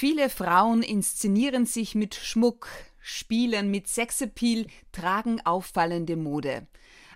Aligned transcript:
Viele 0.00 0.30
Frauen 0.30 0.84
inszenieren 0.84 1.66
sich 1.66 1.96
mit 1.96 2.14
Schmuck, 2.14 2.68
spielen 3.00 3.68
mit 3.68 3.88
Sexappeal, 3.88 4.68
tragen 4.92 5.44
auffallende 5.44 6.14
Mode. 6.14 6.68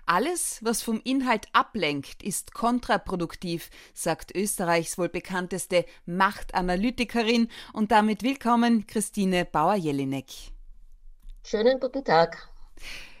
Alles, 0.05 0.59
was 0.61 0.83
vom 0.83 0.99
Inhalt 1.05 1.47
ablenkt, 1.53 2.21
ist 2.21 2.53
kontraproduktiv, 2.53 3.69
sagt 3.93 4.35
Österreichs 4.35 4.97
wohl 4.97 5.07
bekannteste 5.07 5.85
Machtanalytikerin 6.05 7.47
und 7.71 7.93
damit 7.93 8.21
willkommen 8.21 8.85
Christine 8.85 9.45
Bauer-Jelinek. 9.45 10.25
Schönen 11.45 11.79
guten 11.79 12.03
Tag. 12.03 12.49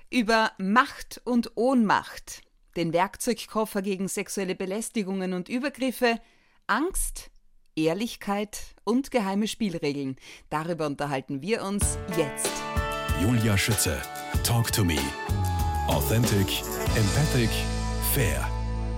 Über 0.09 0.51
Macht 0.57 1.21
und 1.23 1.55
Ohnmacht, 1.55 2.41
den 2.75 2.91
Werkzeugkoffer 2.91 3.81
gegen 3.81 4.09
sexuelle 4.09 4.55
Belästigungen 4.55 5.31
und 5.31 5.47
Übergriffe, 5.47 6.19
Angst, 6.67 7.29
Ehrlichkeit 7.75 8.59
und 8.83 9.11
geheime 9.11 9.47
Spielregeln. 9.47 10.17
Darüber 10.49 10.87
unterhalten 10.87 11.41
wir 11.41 11.63
uns 11.63 11.97
jetzt. 12.17 12.51
Julia 13.21 13.57
Schütze, 13.57 14.01
Talk 14.43 14.71
to 14.71 14.83
Me. 14.83 14.99
Authentic, 15.87 16.61
empathic, 16.95 17.49
fair. 18.13 18.47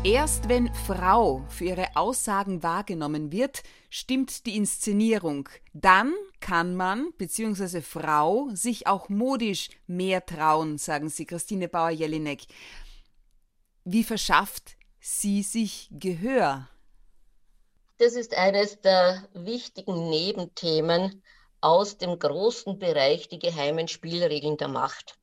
Erst 0.06 0.50
wenn 0.50 0.72
Frau 0.74 1.44
für 1.50 1.66
ihre 1.66 1.96
Aussagen 1.96 2.62
wahrgenommen 2.62 3.32
wird, 3.32 3.64
stimmt 3.90 4.46
die 4.46 4.56
Inszenierung. 4.56 5.50
Dann 5.74 6.14
kann 6.40 6.76
man 6.76 7.12
bzw. 7.18 7.82
Frau 7.82 8.50
sich 8.54 8.86
auch 8.86 9.10
modisch 9.10 9.70
mehr 9.88 10.24
trauen, 10.24 10.78
sagen 10.78 11.10
Sie, 11.10 11.26
Christine 11.26 11.68
Bauer-Jelinek. 11.68 12.44
Wie 13.84 14.04
verschafft 14.04 14.78
sie 15.00 15.42
sich 15.42 15.90
Gehör? 15.92 16.68
Das 17.98 18.16
ist 18.16 18.36
eines 18.36 18.82
der 18.82 19.26
wichtigen 19.34 20.10
Nebenthemen 20.10 21.24
aus 21.62 21.98
dem 21.98 22.20
großen 22.20 22.78
Bereich 22.78 23.30
die 23.30 23.40
geheimen 23.40 23.88
Spielregeln 23.88 24.58
der 24.58 24.68
Macht. 24.68 25.16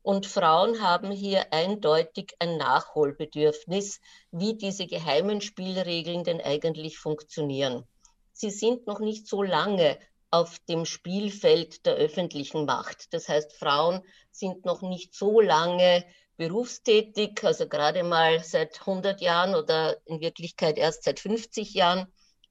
Und 0.00 0.24
Frauen 0.24 0.80
haben 0.80 1.10
hier 1.10 1.52
eindeutig 1.52 2.36
ein 2.38 2.56
Nachholbedürfnis, 2.56 4.00
wie 4.30 4.54
diese 4.54 4.86
geheimen 4.86 5.40
Spielregeln 5.40 6.22
denn 6.22 6.40
eigentlich 6.40 6.98
funktionieren. 6.98 7.84
Sie 8.32 8.50
sind 8.50 8.86
noch 8.86 9.00
nicht 9.00 9.26
so 9.26 9.42
lange 9.42 9.98
auf 10.30 10.60
dem 10.68 10.84
Spielfeld 10.84 11.84
der 11.84 11.94
öffentlichen 11.94 12.64
Macht. 12.64 13.12
Das 13.12 13.28
heißt, 13.28 13.54
Frauen 13.54 14.02
sind 14.30 14.64
noch 14.64 14.82
nicht 14.82 15.14
so 15.14 15.40
lange 15.40 16.04
berufstätig, 16.36 17.42
also 17.44 17.68
gerade 17.68 18.02
mal 18.02 18.42
seit 18.42 18.80
100 18.80 19.20
Jahren 19.20 19.54
oder 19.54 19.96
in 20.06 20.20
Wirklichkeit 20.20 20.78
erst 20.78 21.04
seit 21.04 21.20
50 21.20 21.74
Jahren. 21.74 22.06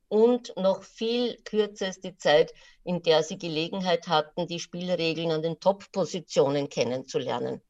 Und 0.08 0.54
noch 0.56 0.84
viel 0.84 1.38
kürzer 1.44 1.88
ist 1.88 2.04
die 2.04 2.16
Zeit, 2.18 2.54
in 2.84 3.02
der 3.02 3.24
sie 3.24 3.38
Gelegenheit 3.38 4.08
hatten, 4.08 4.48
die 4.48 4.60
Spielregeln 4.60 5.32
an 5.32 5.42
den 5.42 5.60
Top-Positionen 5.60 6.70
kennenzulernen. 6.70 7.62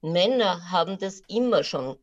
Männer 0.00 0.70
haben 0.70 0.98
das 0.98 1.22
immer 1.28 1.62
schon 1.62 1.96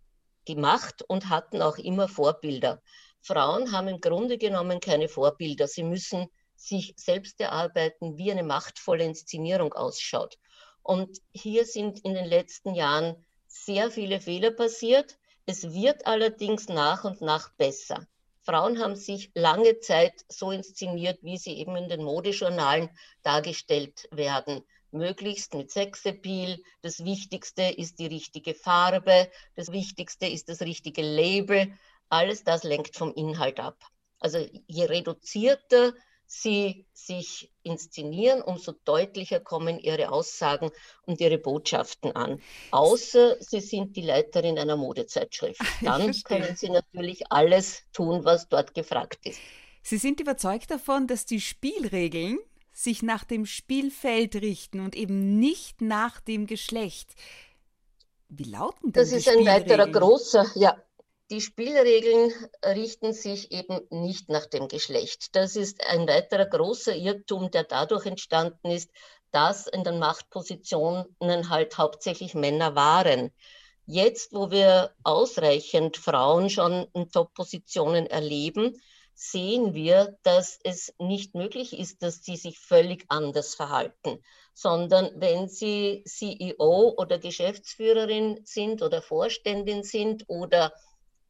gemacht 0.46 1.04
und 1.08 1.30
hatten 1.30 1.62
auch 1.62 1.78
immer 1.78 2.08
Vorbilder. 2.08 2.82
Frauen 3.22 3.72
haben 3.72 3.88
im 3.88 4.02
Grunde 4.02 4.38
genommen 4.38 4.80
keine 4.80 5.08
Vorbilder. 5.08 5.68
Sie 5.68 5.84
müssen 5.84 6.28
sich 6.56 6.94
selbst 6.98 7.40
erarbeiten, 7.40 8.18
wie 8.18 8.32
eine 8.32 8.44
machtvolle 8.44 9.04
Inszenierung 9.04 9.74
ausschaut. 9.74 10.38
Und 10.84 11.20
hier 11.32 11.66
sind 11.66 12.00
in 12.00 12.14
den 12.14 12.26
letzten 12.26 12.74
Jahren 12.74 13.24
sehr 13.52 13.92
viele 13.92 14.22
Fehler 14.22 14.52
passiert. 14.52 15.18
Es 15.46 15.74
wird 15.74 16.06
allerdings 16.06 16.70
nach 16.70 17.04
und 17.04 17.22
nach 17.22 17.54
besser. 17.56 18.08
Frauen 18.44 18.80
haben 18.80 18.96
sich 18.96 19.32
lange 19.36 19.80
Zeit 19.80 20.26
so 20.28 20.52
inszeniert, 20.52 21.20
wie 21.22 21.38
sie 21.38 21.58
eben 21.58 21.76
in 21.76 21.90
den 21.90 22.04
Modejournalen 22.04 22.90
dargestellt 23.22 24.08
werden. 24.12 24.64
Möglichst 24.92 25.54
mit 25.54 25.72
Sexappeal. 25.72 26.58
Das 26.82 27.06
Wichtigste 27.06 27.64
ist 27.64 28.00
die 28.00 28.08
richtige 28.08 28.56
Farbe. 28.56 29.30
Das 29.56 29.72
Wichtigste 29.72 30.28
ist 30.28 30.50
das 30.50 30.62
richtige 30.62 31.02
Label. 31.02 31.72
Alles 32.10 32.44
das 32.44 32.64
lenkt 32.64 32.98
vom 32.98 33.14
Inhalt 33.14 33.60
ab. 33.60 33.78
Also 34.20 34.46
je 34.68 34.86
reduzierter 34.86 35.94
sie 36.32 36.86
sich 36.94 37.52
inszenieren, 37.62 38.42
umso 38.42 38.72
deutlicher 38.86 39.42
kommen 39.42 39.80
ihre 39.80 40.12
Aussagen 40.12 40.72
und 41.06 41.20
ihre 41.20 41.38
Botschaften 41.38 42.16
an. 42.16 42.42
Außer 42.72 43.36
sie 43.42 43.60
sind 43.60 43.98
die 43.98 44.02
Leiterin 44.02 44.58
einer 44.58 44.78
Modezeitschrift. 44.78 45.62
Dann 45.82 46.14
können 46.24 46.56
sie 46.56 46.70
natürlich 46.70 47.30
alles 47.30 47.84
tun, 47.92 48.24
was 48.24 48.48
dort 48.48 48.74
gefragt 48.74 49.20
ist. 49.26 49.40
Sie 49.84 49.98
sind 49.98 50.22
überzeugt 50.22 50.72
davon, 50.72 51.06
dass 51.06 51.26
die 51.26 51.42
Spielregeln 51.42 52.40
sich 52.72 53.04
nach 53.04 53.26
dem 53.26 53.46
Spielfeld 53.46 54.36
richten 54.36 54.80
und 54.80 54.96
eben 54.96 55.38
nicht 55.38 55.82
nach 55.82 56.22
dem 56.22 56.48
Geschlecht. 56.48 57.14
Wie 58.30 58.46
lauten 58.46 58.94
denn 58.94 59.04
das 59.04 59.10
Das 59.10 59.20
ist 59.20 59.28
ein 59.28 59.46
weiterer 59.46 59.88
großer, 59.88 60.50
ja, 60.56 60.82
die 61.32 61.40
Spielregeln 61.40 62.34
richten 62.64 63.14
sich 63.14 63.54
eben 63.54 63.80
nicht 63.90 64.28
nach 64.28 64.46
dem 64.46 64.68
Geschlecht. 64.68 65.34
Das 65.34 65.56
ist 65.56 65.82
ein 65.88 66.06
weiterer 66.06 66.46
großer 66.46 66.94
Irrtum, 66.94 67.50
der 67.50 67.64
dadurch 67.64 68.06
entstanden 68.06 68.70
ist, 68.70 68.92
dass 69.32 69.66
in 69.66 69.86
den 69.86 69.98
Machtpositionen 69.98 71.50
halt 71.50 71.78
hauptsächlich 71.78 72.34
Männer 72.34 72.76
waren. 72.76 73.32
Jetzt, 73.86 74.34
wo 74.34 74.52
wir 74.52 74.94
ausreichend 75.04 75.96
Frauen 75.96 76.50
schon 76.50 76.88
in 76.94 77.10
Top-Positionen 77.10 78.08
erleben, 78.08 78.82
sehen 79.14 79.74
wir, 79.74 80.18
dass 80.24 80.60
es 80.64 80.94
nicht 81.00 81.34
möglich 81.34 81.78
ist, 81.78 82.04
dass 82.04 82.26
sie 82.26 82.36
sich 82.36 82.60
völlig 82.60 83.06
anders 83.08 83.56
verhalten, 83.56 84.22
sondern 84.54 85.12
wenn 85.16 85.48
sie 85.48 86.04
CEO 86.06 86.96
oder 86.98 87.20
Geschäftsführerin 87.20 88.42
sind 88.44 88.82
oder 88.82 89.02
Vorständin 89.02 89.84
sind 89.84 90.26
oder 90.28 90.74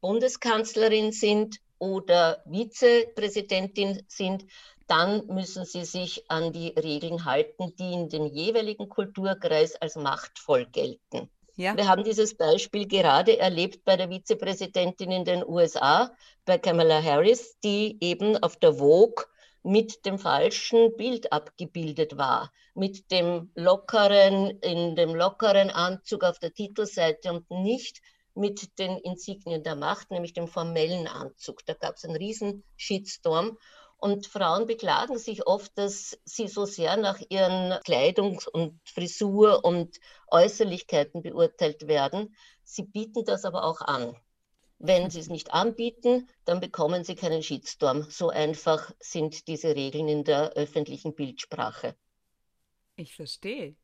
Bundeskanzlerin 0.01 1.11
sind 1.11 1.57
oder 1.79 2.43
Vizepräsidentin 2.45 4.03
sind, 4.07 4.45
dann 4.87 5.25
müssen 5.27 5.63
sie 5.63 5.85
sich 5.85 6.29
an 6.29 6.51
die 6.51 6.69
Regeln 6.69 7.23
halten, 7.23 7.73
die 7.79 7.93
in 7.93 8.09
dem 8.09 8.25
jeweiligen 8.25 8.89
Kulturkreis 8.89 9.75
als 9.75 9.95
machtvoll 9.95 10.65
gelten. 10.65 11.29
Ja. 11.55 11.77
Wir 11.77 11.87
haben 11.87 12.03
dieses 12.03 12.35
Beispiel 12.35 12.87
gerade 12.87 13.37
erlebt 13.37 13.85
bei 13.85 13.95
der 13.95 14.09
Vizepräsidentin 14.09 15.11
in 15.11 15.25
den 15.25 15.45
USA, 15.47 16.11
bei 16.45 16.57
Kamala 16.57 17.01
Harris, 17.01 17.57
die 17.63 17.97
eben 18.01 18.35
auf 18.43 18.57
der 18.57 18.73
Vogue 18.73 19.25
mit 19.63 20.05
dem 20.05 20.17
falschen 20.17 20.95
Bild 20.97 21.31
abgebildet 21.31 22.17
war, 22.17 22.51
mit 22.73 23.11
dem 23.11 23.51
lockeren, 23.55 24.59
in 24.61 24.95
dem 24.95 25.13
lockeren 25.13 25.69
Anzug 25.69 26.23
auf 26.23 26.39
der 26.39 26.53
Titelseite 26.53 27.31
und 27.31 27.49
nicht 27.51 28.01
mit 28.33 28.77
den 28.79 28.97
Insignien 28.97 29.63
der 29.63 29.75
Macht, 29.75 30.11
nämlich 30.11 30.33
dem 30.33 30.47
formellen 30.47 31.07
Anzug. 31.07 31.65
Da 31.65 31.73
gab 31.73 31.95
es 31.95 32.05
einen 32.05 32.15
riesen 32.15 32.63
Shitstorm. 32.75 33.57
Und 33.97 34.25
Frauen 34.25 34.65
beklagen 34.65 35.19
sich 35.19 35.45
oft, 35.45 35.77
dass 35.77 36.17
sie 36.25 36.47
so 36.47 36.65
sehr 36.65 36.97
nach 36.97 37.19
ihren 37.29 37.73
Kleidungs- 37.83 38.47
und 38.47 38.79
Frisur- 38.83 39.63
und 39.63 39.99
Äußerlichkeiten 40.27 41.21
beurteilt 41.21 41.87
werden. 41.87 42.35
Sie 42.63 42.83
bieten 42.83 43.25
das 43.25 43.45
aber 43.45 43.63
auch 43.63 43.81
an. 43.81 44.15
Wenn 44.79 45.11
sie 45.11 45.19
es 45.19 45.29
nicht 45.29 45.53
anbieten, 45.53 46.27
dann 46.45 46.59
bekommen 46.59 47.03
sie 47.03 47.13
keinen 47.13 47.43
Shitstorm. 47.43 48.09
So 48.09 48.29
einfach 48.29 48.91
sind 48.99 49.47
diese 49.47 49.75
Regeln 49.75 50.07
in 50.07 50.23
der 50.23 50.53
öffentlichen 50.53 51.13
Bildsprache. 51.13 51.95
Ich 52.95 53.15
verstehe. 53.15 53.75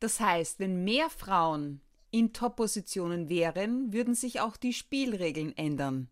Das 0.00 0.20
heißt, 0.20 0.58
wenn 0.58 0.84
mehr 0.84 1.10
Frauen 1.10 1.82
in 2.16 2.32
Top-Positionen 2.32 3.28
wären, 3.28 3.92
würden 3.92 4.14
sich 4.14 4.40
auch 4.40 4.56
die 4.56 4.72
Spielregeln 4.72 5.54
ändern. 5.56 6.08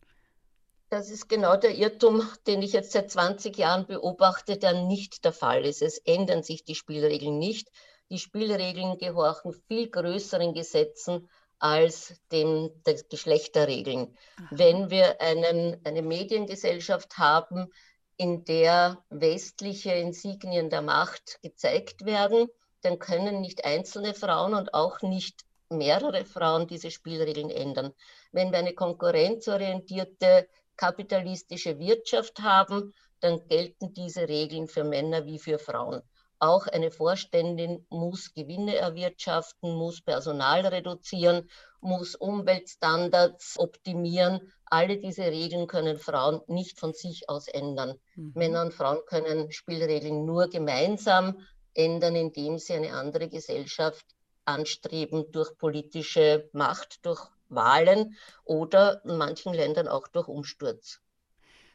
Das 0.91 1.11
ist 1.11 1.31
genau 1.31 1.57
der 1.57 1.75
Irrtum, 1.75 2.23
den 2.47 2.61
ich 2.61 2.75
jetzt 2.75 2.93
seit 2.93 3.11
20 3.11 3.57
Jahren 3.57 3.87
beobachte, 3.87 4.59
der 4.59 4.85
nicht 4.85 5.25
der 5.25 5.33
Fall 5.33 5.65
ist. 5.65 5.81
Es 5.81 5.97
ändern 5.99 6.43
sich 6.43 6.63
die 6.63 6.75
Spielregeln 6.75 7.39
nicht. 7.39 7.71
Die 8.11 8.19
Spielregeln 8.19 8.99
gehorchen 8.99 9.55
viel 9.67 9.89
größeren 9.89 10.53
Gesetzen 10.53 11.29
als 11.59 12.15
dem 12.31 12.71
der 12.85 13.03
Geschlechterregeln. 13.09 14.15
Aha. 14.37 14.49
Wenn 14.51 14.91
wir 14.91 15.23
einen, 15.23 15.81
eine 15.85 16.03
Mediengesellschaft 16.03 17.17
haben, 17.17 17.73
in 18.19 18.45
der 18.45 19.03
westliche 19.09 19.93
Insignien 19.93 20.69
der 20.69 20.83
Macht 20.83 21.41
gezeigt 21.43 22.05
werden, 22.05 22.49
dann 22.83 22.99
können 22.99 23.41
nicht 23.41 23.65
einzelne 23.65 24.13
Frauen 24.13 24.53
und 24.53 24.75
auch 24.75 25.01
nicht 25.01 25.47
mehrere 25.75 26.25
Frauen 26.25 26.67
diese 26.67 26.91
Spielregeln 26.91 27.51
ändern. 27.51 27.93
Wenn 28.33 28.51
wir 28.51 28.59
eine 28.59 28.75
konkurrenzorientierte 28.75 30.49
kapitalistische 30.77 31.79
Wirtschaft 31.79 32.41
haben, 32.41 32.93
dann 33.21 33.47
gelten 33.49 33.95
diese 33.95 34.29
Regeln 34.29 34.69
für 34.69 34.85
Männer 34.85 35.25
wie 35.25 35.39
für 35.39 35.59
Frauen. 35.59 36.03
Auch 36.39 36.67
eine 36.67 36.91
Vorständin 36.91 37.87
muss 37.89 38.35
Gewinne 38.35 38.77
erwirtschaften, 38.77 39.75
muss 39.75 40.03
Personal 40.03 40.67
reduzieren, 40.67 41.49
muss 41.81 42.17
Umweltstandards 42.17 43.59
optimieren. 43.59 44.53
Alle 44.67 44.99
diese 44.99 45.25
Regeln 45.25 45.67
können 45.67 45.97
Frauen 45.97 46.41
nicht 46.49 46.81
von 46.81 46.93
sich 46.93 47.29
aus 47.29 47.49
ändern. 47.49 47.99
Mhm. 48.17 48.33
Männer 48.35 48.63
und 48.63 48.75
Frauen 48.75 48.99
können 49.07 49.53
Spielregeln 49.53 50.27
nur 50.27 50.49
gemeinsam 50.49 51.39
ändern, 51.73 52.17
indem 52.17 52.59
sie 52.59 52.75
eine 52.75 52.93
andere 52.93 53.29
Gesellschaft 53.29 54.05
anstreben 54.45 55.31
durch 55.33 55.57
politische 55.57 56.49
Macht, 56.53 57.05
durch 57.05 57.31
Wahlen 57.49 58.17
oder 58.45 59.05
in 59.05 59.17
manchen 59.17 59.55
Ländern 59.55 59.89
auch 59.89 60.09
durch 60.09 60.29
Umsturz. 60.29 61.01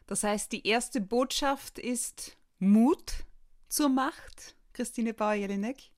Das 0.08 0.24
heißt, 0.24 0.52
die 0.52 0.68
erste 0.68 1.02
Botschaft 1.02 1.78
ist 1.78 2.38
Mut 2.58 3.14
zur 3.68 3.90
Macht, 3.90 4.56
Christine 4.74 5.14
Bauer-Jelinek? 5.14 5.92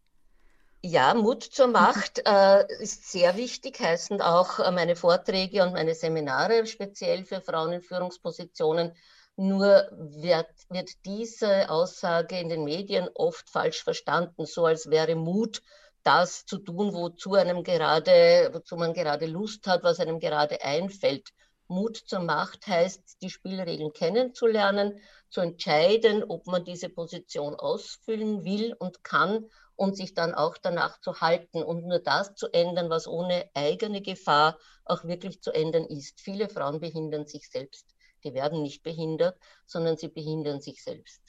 Ja, 0.83 1.13
Mut 1.13 1.43
zur 1.43 1.67
Macht 1.67 2.19
äh, 2.25 2.65
ist 2.81 3.11
sehr 3.11 3.37
wichtig, 3.37 3.79
heißen 3.79 4.21
auch 4.21 4.59
äh, 4.59 4.71
meine 4.71 4.95
Vorträge 4.95 5.63
und 5.63 5.73
meine 5.73 5.93
Seminare 5.93 6.65
speziell 6.65 7.23
für 7.23 7.39
Frauen 7.39 7.73
in 7.73 7.81
Führungspositionen. 7.81 8.95
Nur 9.37 9.87
wird, 9.91 10.49
wird 10.69 10.89
diese 11.05 11.69
Aussage 11.69 12.37
in 12.39 12.49
den 12.49 12.63
Medien 12.63 13.07
oft 13.13 13.49
falsch 13.49 13.83
verstanden, 13.83 14.45
so 14.45 14.65
als 14.65 14.89
wäre 14.89 15.15
Mut 15.15 15.61
das 16.03 16.45
zu 16.45 16.57
tun, 16.57 16.93
wozu 16.93 17.33
einem 17.33 17.63
gerade, 17.63 18.49
wozu 18.53 18.75
man 18.75 18.93
gerade 18.93 19.25
Lust 19.25 19.67
hat, 19.67 19.83
was 19.83 19.99
einem 19.99 20.19
gerade 20.19 20.61
einfällt. 20.61 21.29
Mut 21.67 21.97
zur 21.97 22.19
Macht 22.19 22.67
heißt, 22.67 23.21
die 23.21 23.29
Spielregeln 23.29 23.93
kennenzulernen, 23.93 24.99
zu 25.29 25.39
entscheiden, 25.39 26.23
ob 26.23 26.45
man 26.45 26.65
diese 26.65 26.89
Position 26.89 27.55
ausfüllen 27.55 28.43
will 28.43 28.75
und 28.77 29.03
kann 29.03 29.45
und 29.77 29.95
sich 29.95 30.13
dann 30.13 30.35
auch 30.35 30.57
danach 30.57 30.99
zu 30.99 31.21
halten 31.21 31.63
und 31.63 31.87
nur 31.87 31.99
das 31.99 32.35
zu 32.35 32.47
ändern, 32.51 32.89
was 32.89 33.07
ohne 33.07 33.49
eigene 33.53 34.01
Gefahr 34.01 34.59
auch 34.85 35.05
wirklich 35.05 35.41
zu 35.41 35.51
ändern 35.51 35.85
ist. 35.85 36.19
Viele 36.19 36.49
Frauen 36.49 36.81
behindern 36.81 37.25
sich 37.25 37.49
selbst. 37.49 37.87
Die 38.23 38.33
werden 38.33 38.61
nicht 38.61 38.83
behindert, 38.83 39.39
sondern 39.65 39.97
sie 39.97 40.09
behindern 40.09 40.59
sich 40.61 40.83
selbst. 40.83 41.21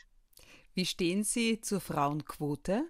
Wie 0.75 0.87
stehen 0.87 1.23
Sie 1.23 1.61
zur 1.61 1.81
Frauenquote? 1.81 2.85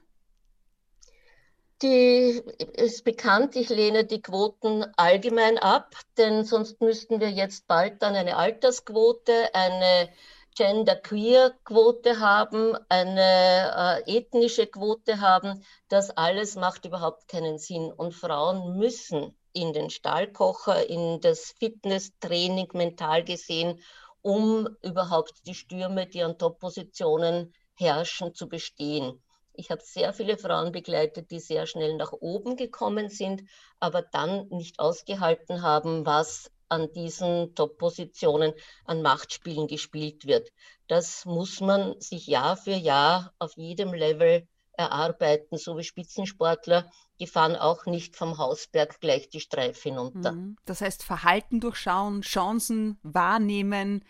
Die 1.82 2.40
ist 2.74 3.02
bekannt, 3.04 3.56
ich 3.56 3.68
lehne 3.68 4.04
die 4.04 4.22
Quoten 4.22 4.86
allgemein 4.96 5.58
ab, 5.58 5.96
denn 6.16 6.44
sonst 6.44 6.80
müssten 6.80 7.18
wir 7.18 7.30
jetzt 7.30 7.66
bald 7.66 8.02
dann 8.02 8.14
eine 8.14 8.36
Altersquote, 8.36 9.52
eine 9.52 10.08
Gender-Queer-Quote 10.54 12.20
haben, 12.20 12.76
eine 12.88 14.02
äh, 14.06 14.16
ethnische 14.18 14.68
Quote 14.68 15.20
haben. 15.20 15.64
Das 15.88 16.10
alles 16.10 16.54
macht 16.54 16.84
überhaupt 16.84 17.26
keinen 17.26 17.58
Sinn. 17.58 17.90
Und 17.90 18.14
Frauen 18.14 18.76
müssen 18.76 19.36
in 19.52 19.72
den 19.72 19.90
Stahlkocher, 19.90 20.88
in 20.88 21.20
das 21.20 21.54
Fitnesstraining 21.58 22.68
mental 22.74 23.24
gesehen, 23.24 23.80
um 24.20 24.68
überhaupt 24.82 25.46
die 25.46 25.54
Stürme, 25.54 26.06
die 26.06 26.22
an 26.22 26.38
Top-Positionen 26.38 27.52
herrschen, 27.74 28.34
zu 28.34 28.48
bestehen. 28.48 29.20
Ich 29.54 29.70
habe 29.70 29.82
sehr 29.84 30.12
viele 30.12 30.38
Frauen 30.38 30.72
begleitet, 30.72 31.30
die 31.30 31.40
sehr 31.40 31.66
schnell 31.66 31.96
nach 31.96 32.12
oben 32.12 32.56
gekommen 32.56 33.08
sind, 33.08 33.42
aber 33.80 34.02
dann 34.02 34.48
nicht 34.48 34.78
ausgehalten 34.78 35.62
haben, 35.62 36.06
was 36.06 36.50
an 36.68 36.90
diesen 36.92 37.54
Top-Positionen 37.54 38.54
an 38.86 39.02
Machtspielen 39.02 39.66
gespielt 39.66 40.26
wird. 40.26 40.48
Das 40.88 41.26
muss 41.26 41.60
man 41.60 42.00
sich 42.00 42.26
Jahr 42.26 42.56
für 42.56 42.72
Jahr 42.72 43.34
auf 43.38 43.52
jedem 43.56 43.92
Level 43.92 44.46
erarbeiten, 44.72 45.58
so 45.58 45.76
wie 45.76 45.84
Spitzensportler, 45.84 46.90
die 47.20 47.26
fahren 47.26 47.56
auch 47.56 47.84
nicht 47.84 48.16
vom 48.16 48.38
Hausberg 48.38 49.00
gleich 49.00 49.28
die 49.28 49.40
Streife 49.40 49.90
hinunter. 49.90 50.32
Mhm. 50.32 50.56
Das 50.64 50.80
heißt, 50.80 51.02
Verhalten 51.04 51.60
durchschauen, 51.60 52.22
Chancen 52.22 52.98
wahrnehmen, 53.02 54.02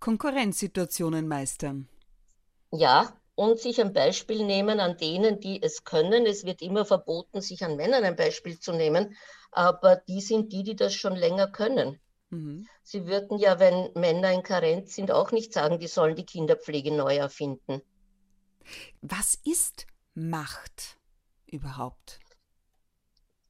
Konkurrenzsituationen 0.00 1.28
meistern. 1.28 1.88
Ja, 2.70 3.12
und 3.38 3.60
sich 3.60 3.80
ein 3.80 3.92
Beispiel 3.92 4.44
nehmen 4.44 4.80
an 4.80 4.96
denen, 4.96 5.38
die 5.38 5.62
es 5.62 5.84
können. 5.84 6.26
Es 6.26 6.44
wird 6.44 6.60
immer 6.60 6.84
verboten, 6.84 7.40
sich 7.40 7.64
an 7.64 7.76
Männern 7.76 8.02
ein 8.02 8.16
Beispiel 8.16 8.58
zu 8.58 8.72
nehmen, 8.72 9.16
aber 9.52 9.94
die 9.94 10.20
sind 10.20 10.52
die, 10.52 10.64
die 10.64 10.74
das 10.74 10.92
schon 10.92 11.14
länger 11.14 11.46
können. 11.46 12.00
Mhm. 12.30 12.66
Sie 12.82 13.06
würden 13.06 13.38
ja, 13.38 13.60
wenn 13.60 13.92
Männer 13.94 14.32
in 14.32 14.42
Karenz 14.42 14.96
sind, 14.96 15.12
auch 15.12 15.30
nicht 15.30 15.52
sagen, 15.52 15.78
die 15.78 15.86
sollen 15.86 16.16
die 16.16 16.26
Kinderpflege 16.26 16.92
neu 16.92 17.14
erfinden. 17.14 17.80
Was 19.02 19.36
ist 19.44 19.86
Macht 20.14 20.98
überhaupt? 21.46 22.18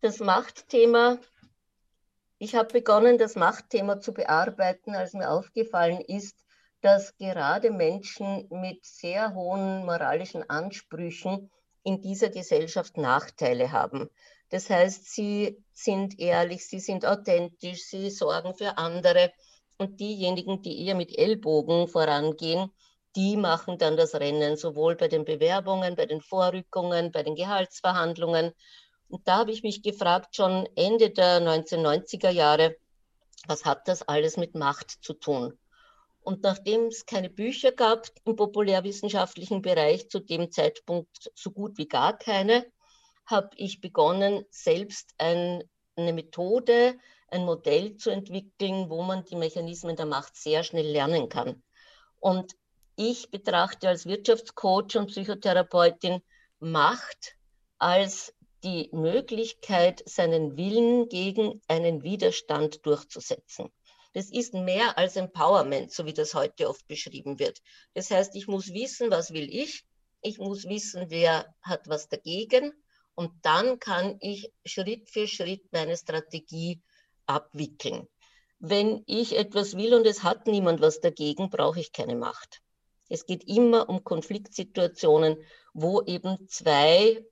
Das 0.03 0.21
Machtthema, 0.21 1.17
ich 2.37 2.55
habe 2.55 2.75
begonnen, 2.75 3.17
das 3.17 3.37
Machtthema 3.37 4.01
zu 4.01 4.13
bearbeiten, 4.13 4.95
als 4.95 5.15
mir 5.15 5.31
aufgefallen 5.31 6.03
ist, 6.03 6.45
dass 6.81 7.17
gerade 7.17 7.71
Menschen 7.71 8.47
mit 8.51 8.85
sehr 8.85 9.35
hohen 9.35 9.85
moralischen 9.85 10.49
Ansprüchen 10.49 11.51
in 11.83 12.01
dieser 12.01 12.29
Gesellschaft 12.31 12.97
Nachteile 12.97 13.73
haben. 13.73 14.09
Das 14.51 14.71
heißt, 14.71 15.13
sie 15.13 15.63
sind 15.73 16.19
ehrlich, 16.19 16.67
sie 16.67 16.81
sind 16.81 17.05
authentisch, 17.05 17.85
sie 17.85 18.11
sorgen 18.11 18.55
für 18.55 18.79
andere. 18.79 19.33
Und 19.77 20.01
diejenigen, 20.01 20.63
die 20.63 20.87
eher 20.87 20.95
mit 20.95 21.17
Ellbogen 21.17 21.89
vorangehen, 21.89 22.71
die 23.15 23.37
machen 23.37 23.79
dann 23.79 23.97
das 23.97 24.15
Rennen, 24.15 24.57
sowohl 24.57 24.97
bei 24.97 25.09
den 25.09 25.25
Bewerbungen, 25.25 25.97
bei 25.97 26.07
den 26.07 26.21
Vorrückungen, 26.21 27.13
bei 27.13 27.23
den 27.23 27.35
Gehaltsverhandlungen. 27.35 28.53
Und 29.09 29.27
da 29.27 29.39
habe 29.39 29.51
ich 29.51 29.63
mich 29.63 29.83
gefragt, 29.83 30.37
schon 30.37 30.69
Ende 30.77 31.11
der 31.11 31.41
1990er 31.41 32.31
Jahre, 32.31 32.77
was 33.47 33.65
hat 33.65 33.89
das 33.89 34.03
alles 34.03 34.37
mit 34.37 34.55
Macht 34.55 34.91
zu 34.91 35.15
tun? 35.15 35.59
Und 36.29 36.43
nachdem 36.43 36.89
es 36.89 37.07
keine 37.07 37.31
Bücher 37.31 37.73
gab 37.73 38.07
im 38.27 38.37
populärwissenschaftlichen 38.37 39.63
Bereich, 39.63 40.11
zu 40.11 40.21
dem 40.21 40.51
Zeitpunkt 40.51 41.31
so 41.35 41.51
gut 41.51 41.79
wie 41.79 41.89
gar 41.89 42.19
keine, 42.19 42.71
habe 43.25 43.49
ich 43.57 43.81
begonnen, 43.81 44.45
selbst 44.51 45.15
ein, 45.17 45.65
eine 45.97 46.13
Methode, 46.13 46.99
ein 47.29 47.47
Modell 47.47 47.97
zu 47.97 48.11
entwickeln, 48.11 48.91
wo 48.91 49.03
man 49.03 49.25
die 49.25 49.37
Mechanismen 49.37 49.97
der 49.97 50.05
Macht 50.05 50.37
sehr 50.37 50.65
schnell 50.65 50.89
lernen 50.89 51.31
kann. 51.31 51.63
Und 52.21 52.53
ich 52.95 53.31
betrachte 53.31 53.89
als 53.89 54.05
Wirtschaftscoach 54.05 54.97
und 54.97 55.07
Psychotherapeutin 55.07 56.21
Macht 56.61 57.37
als 57.79 58.35
die 58.63 58.91
Möglichkeit, 58.93 60.03
seinen 60.05 60.59
Willen 60.59 61.09
gegen 61.09 61.63
einen 61.69 62.03
Widerstand 62.03 62.85
durchzusetzen. 62.85 63.71
Das 64.13 64.31
ist 64.31 64.55
mehr 64.55 64.97
als 64.97 65.17
Empowerment, 65.17 65.93
so 65.93 66.07
wie 66.07 66.15
das 66.15 66.35
heute 66.35 66.69
oft 66.69 66.87
beschrieben 66.87 67.39
wird. 67.39 67.61
Das 67.95 68.11
heißt, 68.11 68.35
ich 68.35 68.47
muss 68.47 68.73
wissen, 68.73 69.11
was 69.11 69.33
will 69.33 69.49
ich. 69.55 69.85
Ich 70.23 70.39
muss 70.39 70.65
wissen, 70.65 71.07
wer 71.09 71.55
hat 71.63 71.89
was 71.89 72.09
dagegen. 72.09 72.73
Und 73.15 73.33
dann 73.43 73.79
kann 73.79 74.17
ich 74.21 74.53
Schritt 74.65 75.11
für 75.11 75.27
Schritt 75.27 75.73
meine 75.73 75.97
Strategie 75.97 76.81
abwickeln. 77.27 78.09
Wenn 78.59 79.03
ich 79.07 79.37
etwas 79.37 79.77
will 79.77 79.95
und 79.95 80.07
es 80.07 80.23
hat 80.23 80.47
niemand 80.47 80.81
was 80.81 81.01
dagegen, 81.01 81.51
brauche 81.51 81.81
ich 81.81 81.93
keine 81.93 82.17
Macht. 82.17 82.63
Es 83.09 83.27
geht 83.27 83.45
immer 83.45 83.89
um 83.89 84.05
Konfliktsituationen, 84.05 85.37
wo 85.73 86.03
eben 86.03 86.49
zwei 86.49 87.25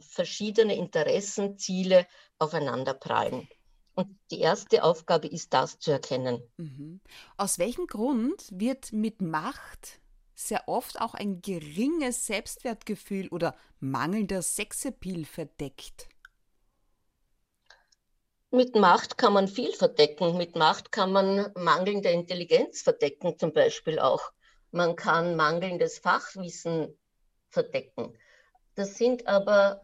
verschiedene 0.00 0.76
Interessenziele 0.76 2.06
aufeinander 2.38 2.94
prallen. 2.94 3.48
Und 3.94 4.08
die 4.30 4.40
erste 4.40 4.82
Aufgabe 4.82 5.28
ist, 5.28 5.54
das 5.54 5.78
zu 5.78 5.92
erkennen. 5.92 6.42
Mhm. 6.56 7.00
Aus 7.36 7.58
welchem 7.58 7.86
Grund 7.86 8.48
wird 8.50 8.92
mit 8.92 9.20
Macht 9.20 10.00
sehr 10.34 10.68
oft 10.68 11.00
auch 11.00 11.14
ein 11.14 11.42
geringes 11.42 12.26
Selbstwertgefühl 12.26 13.28
oder 13.28 13.54
mangelnder 13.78 14.42
Sexappeal 14.42 15.24
verdeckt? 15.24 16.08
Mit 18.50 18.74
Macht 18.76 19.18
kann 19.18 19.32
man 19.32 19.48
viel 19.48 19.72
verdecken. 19.72 20.36
Mit 20.36 20.54
Macht 20.54 20.92
kann 20.92 21.12
man 21.12 21.52
mangelnde 21.56 22.10
Intelligenz 22.10 22.82
verdecken, 22.82 23.38
zum 23.38 23.52
Beispiel 23.52 23.98
auch. 23.98 24.32
Man 24.70 24.96
kann 24.96 25.36
mangelndes 25.36 25.98
Fachwissen 25.98 26.96
verdecken. 27.50 28.16
Das 28.74 28.96
sind 28.96 29.26
aber 29.26 29.82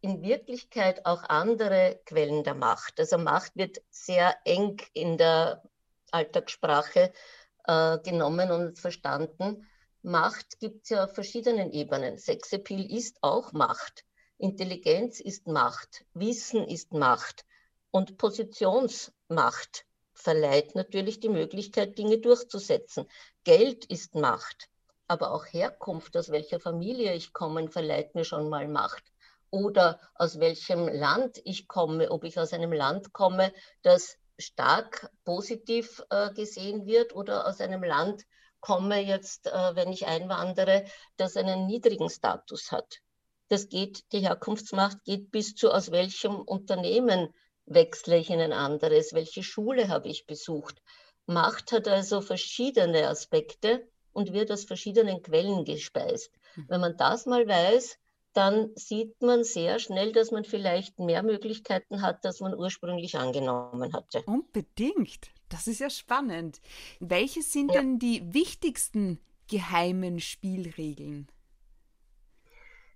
in 0.00 0.22
Wirklichkeit 0.22 1.04
auch 1.06 1.22
andere 1.24 2.00
Quellen 2.06 2.44
der 2.44 2.54
Macht. 2.54 3.00
Also 3.00 3.18
Macht 3.18 3.56
wird 3.56 3.82
sehr 3.90 4.36
eng 4.44 4.80
in 4.94 5.16
der 5.18 5.62
Alltagssprache 6.10 7.12
äh, 7.64 7.98
genommen 7.98 8.50
und 8.50 8.78
verstanden. 8.78 9.66
Macht 10.02 10.60
gibt 10.60 10.84
es 10.84 10.90
ja 10.90 11.04
auf 11.04 11.14
verschiedenen 11.14 11.72
Ebenen. 11.72 12.18
Sexappeal 12.18 12.90
ist 12.90 13.18
auch 13.22 13.52
Macht. 13.52 14.04
Intelligenz 14.38 15.20
ist 15.20 15.46
Macht. 15.46 16.04
Wissen 16.14 16.66
ist 16.68 16.92
Macht. 16.92 17.44
Und 17.90 18.16
Positionsmacht 18.18 19.84
verleiht 20.14 20.74
natürlich 20.74 21.20
die 21.20 21.28
Möglichkeit, 21.28 21.98
Dinge 21.98 22.18
durchzusetzen. 22.18 23.06
Geld 23.44 23.84
ist 23.86 24.14
Macht. 24.14 24.68
aber 25.08 25.32
auch 25.32 25.46
Herkunft, 25.46 26.16
aus 26.16 26.30
welcher 26.30 26.60
Familie 26.60 27.14
ich 27.14 27.32
komme, 27.32 27.68
verleiht 27.70 28.14
mir 28.14 28.24
schon 28.24 28.48
mal 28.48 28.68
Macht. 28.68 29.02
Oder 29.50 30.00
aus 30.14 30.40
welchem 30.40 30.88
Land 30.88 31.40
ich 31.44 31.68
komme, 31.68 32.10
ob 32.10 32.24
ich 32.24 32.38
aus 32.38 32.52
einem 32.52 32.72
Land 32.72 33.12
komme, 33.12 33.52
das 33.82 34.18
stark 34.38 35.10
positiv 35.24 36.02
äh, 36.10 36.32
gesehen 36.32 36.86
wird 36.86 37.14
oder 37.14 37.46
aus 37.46 37.60
einem 37.60 37.82
Land 37.82 38.24
komme 38.60 39.00
jetzt, 39.00 39.46
äh, 39.46 39.74
wenn 39.74 39.92
ich 39.92 40.06
einwandere, 40.06 40.84
das 41.16 41.36
einen 41.36 41.66
niedrigen 41.66 42.10
Status 42.10 42.72
hat. 42.72 42.98
Das 43.48 43.68
geht, 43.68 44.12
die 44.12 44.20
Herkunftsmacht 44.20 45.04
geht 45.04 45.30
bis 45.30 45.54
zu, 45.54 45.70
aus 45.70 45.90
welchem 45.90 46.36
Unternehmen 46.36 47.32
wechsle 47.66 48.18
ich 48.18 48.30
in 48.30 48.40
ein 48.40 48.52
anderes, 48.52 49.12
welche 49.12 49.42
Schule 49.42 49.88
habe 49.88 50.08
ich 50.08 50.26
besucht. 50.26 50.82
Macht 51.26 51.72
hat 51.72 51.88
also 51.88 52.20
verschiedene 52.20 53.08
Aspekte 53.08 53.86
und 54.12 54.32
wird 54.32 54.50
aus 54.50 54.64
verschiedenen 54.64 55.22
Quellen 55.22 55.64
gespeist. 55.64 56.32
Hm. 56.54 56.66
Wenn 56.68 56.80
man 56.80 56.96
das 56.96 57.26
mal 57.26 57.46
weiß, 57.46 57.98
dann 58.38 58.70
sieht 58.76 59.20
man 59.20 59.42
sehr 59.42 59.80
schnell, 59.80 60.12
dass 60.12 60.30
man 60.30 60.44
vielleicht 60.44 61.00
mehr 61.00 61.24
Möglichkeiten 61.24 62.02
hat, 62.02 62.24
als 62.24 62.38
man 62.38 62.54
ursprünglich 62.54 63.16
angenommen 63.16 63.92
hatte. 63.92 64.22
Unbedingt. 64.26 65.32
Das 65.48 65.66
ist 65.66 65.80
ja 65.80 65.90
spannend. 65.90 66.60
Welche 67.00 67.42
sind 67.42 67.74
ja. 67.74 67.80
denn 67.80 67.98
die 67.98 68.32
wichtigsten 68.32 69.18
geheimen 69.50 70.20
Spielregeln? 70.20 71.26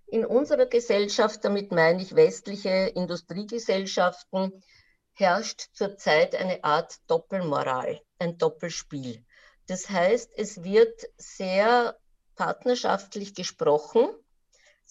In 0.07 0.25
unserer 0.25 0.65
Gesellschaft, 0.65 1.43
damit 1.43 1.73
meine 1.73 2.01
ich 2.01 2.15
westliche 2.15 2.93
Industriegesellschaften, 2.95 4.63
herrscht 5.11 5.67
zurzeit 5.73 6.35
eine 6.35 6.63
Art 6.63 7.01
Doppelmoral, 7.07 7.99
ein 8.17 8.37
Doppelspiel. 8.37 9.25
Das 9.67 9.89
heißt, 9.89 10.31
es 10.37 10.63
wird 10.63 11.03
sehr 11.17 11.97
partnerschaftlich 12.35 13.35
gesprochen, 13.35 14.07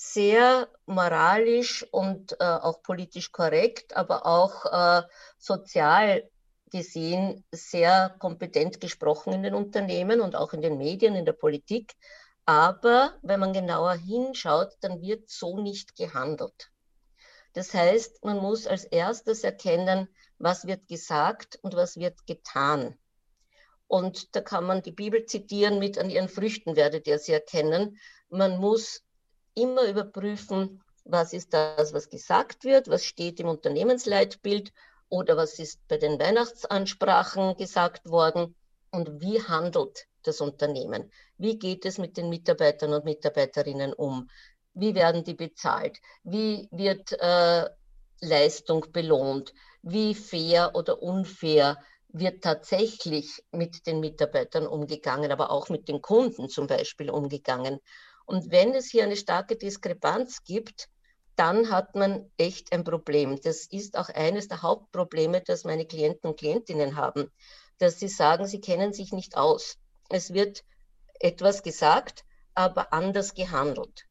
sehr 0.02 0.68
moralisch 0.86 1.86
und 1.92 2.32
äh, 2.40 2.44
auch 2.44 2.82
politisch 2.82 3.30
korrekt, 3.30 3.96
aber 3.96 4.26
auch 4.26 4.66
äh, 4.66 5.02
sozial 5.38 6.28
gesehen 6.70 7.44
sehr 7.52 8.16
kompetent 8.18 8.80
gesprochen 8.80 9.32
in 9.32 9.44
den 9.44 9.54
Unternehmen 9.54 10.20
und 10.20 10.34
auch 10.34 10.54
in 10.54 10.60
den 10.60 10.76
Medien, 10.76 11.14
in 11.14 11.24
der 11.24 11.34
Politik. 11.34 11.94
Aber 12.46 13.14
wenn 13.22 13.38
man 13.38 13.52
genauer 13.52 13.94
hinschaut, 13.94 14.72
dann 14.80 15.00
wird 15.00 15.30
so 15.30 15.60
nicht 15.60 15.94
gehandelt. 15.94 16.72
Das 17.52 17.72
heißt, 17.72 18.24
man 18.24 18.38
muss 18.38 18.66
als 18.66 18.84
erstes 18.84 19.44
erkennen, 19.44 20.08
was 20.38 20.66
wird 20.66 20.88
gesagt 20.88 21.60
und 21.62 21.76
was 21.76 21.96
wird 21.96 22.26
getan. 22.26 22.98
Und 23.86 24.34
da 24.34 24.40
kann 24.40 24.64
man 24.64 24.82
die 24.82 24.90
Bibel 24.90 25.26
zitieren 25.26 25.78
mit 25.78 25.96
an 25.96 26.10
ihren 26.10 26.28
Früchten 26.28 26.74
werdet 26.74 27.06
ihr 27.06 27.20
sie 27.20 27.32
erkennen. 27.32 27.98
Man 28.30 28.58
muss 28.58 29.04
immer 29.54 29.84
überprüfen, 29.84 30.82
was 31.04 31.32
ist 31.32 31.52
das, 31.52 31.92
was 31.92 32.08
gesagt 32.08 32.64
wird, 32.64 32.88
was 32.88 33.04
steht 33.04 33.40
im 33.40 33.48
Unternehmensleitbild 33.48 34.72
oder 35.08 35.36
was 35.36 35.58
ist 35.58 35.86
bei 35.88 35.98
den 35.98 36.18
Weihnachtsansprachen 36.18 37.56
gesagt 37.56 38.08
worden 38.08 38.54
und 38.90 39.20
wie 39.20 39.42
handelt 39.42 40.06
das 40.22 40.40
Unternehmen? 40.40 41.10
Wie 41.38 41.58
geht 41.58 41.84
es 41.84 41.98
mit 41.98 42.16
den 42.16 42.28
Mitarbeitern 42.28 42.92
und 42.94 43.04
Mitarbeiterinnen 43.04 43.92
um? 43.92 44.28
Wie 44.74 44.94
werden 44.94 45.24
die 45.24 45.34
bezahlt? 45.34 45.98
Wie 46.22 46.68
wird 46.70 47.12
äh, 47.20 47.68
Leistung 48.20 48.86
belohnt? 48.92 49.52
Wie 49.82 50.14
fair 50.14 50.70
oder 50.74 51.02
unfair 51.02 51.76
wird 52.08 52.44
tatsächlich 52.44 53.42
mit 53.50 53.86
den 53.86 54.00
Mitarbeitern 54.00 54.66
umgegangen, 54.66 55.32
aber 55.32 55.50
auch 55.50 55.68
mit 55.68 55.88
den 55.88 56.00
Kunden 56.00 56.48
zum 56.48 56.66
Beispiel 56.66 57.10
umgegangen? 57.10 57.80
Und 58.26 58.50
wenn 58.50 58.74
es 58.74 58.90
hier 58.90 59.04
eine 59.04 59.16
starke 59.16 59.56
Diskrepanz 59.56 60.44
gibt, 60.44 60.88
dann 61.36 61.70
hat 61.70 61.94
man 61.94 62.30
echt 62.36 62.72
ein 62.72 62.84
Problem. 62.84 63.40
Das 63.40 63.66
ist 63.66 63.96
auch 63.96 64.08
eines 64.10 64.48
der 64.48 64.62
Hauptprobleme, 64.62 65.40
das 65.40 65.64
meine 65.64 65.86
Klienten 65.86 66.30
und 66.30 66.38
Klientinnen 66.38 66.96
haben, 66.96 67.30
dass 67.78 67.98
sie 67.98 68.08
sagen, 68.08 68.46
sie 68.46 68.60
kennen 68.60 68.92
sich 68.92 69.12
nicht 69.12 69.36
aus. 69.36 69.78
Es 70.08 70.32
wird 70.32 70.62
etwas 71.20 71.62
gesagt, 71.62 72.24
aber 72.54 72.92
anders 72.92 73.34
gehandelt. 73.34 74.06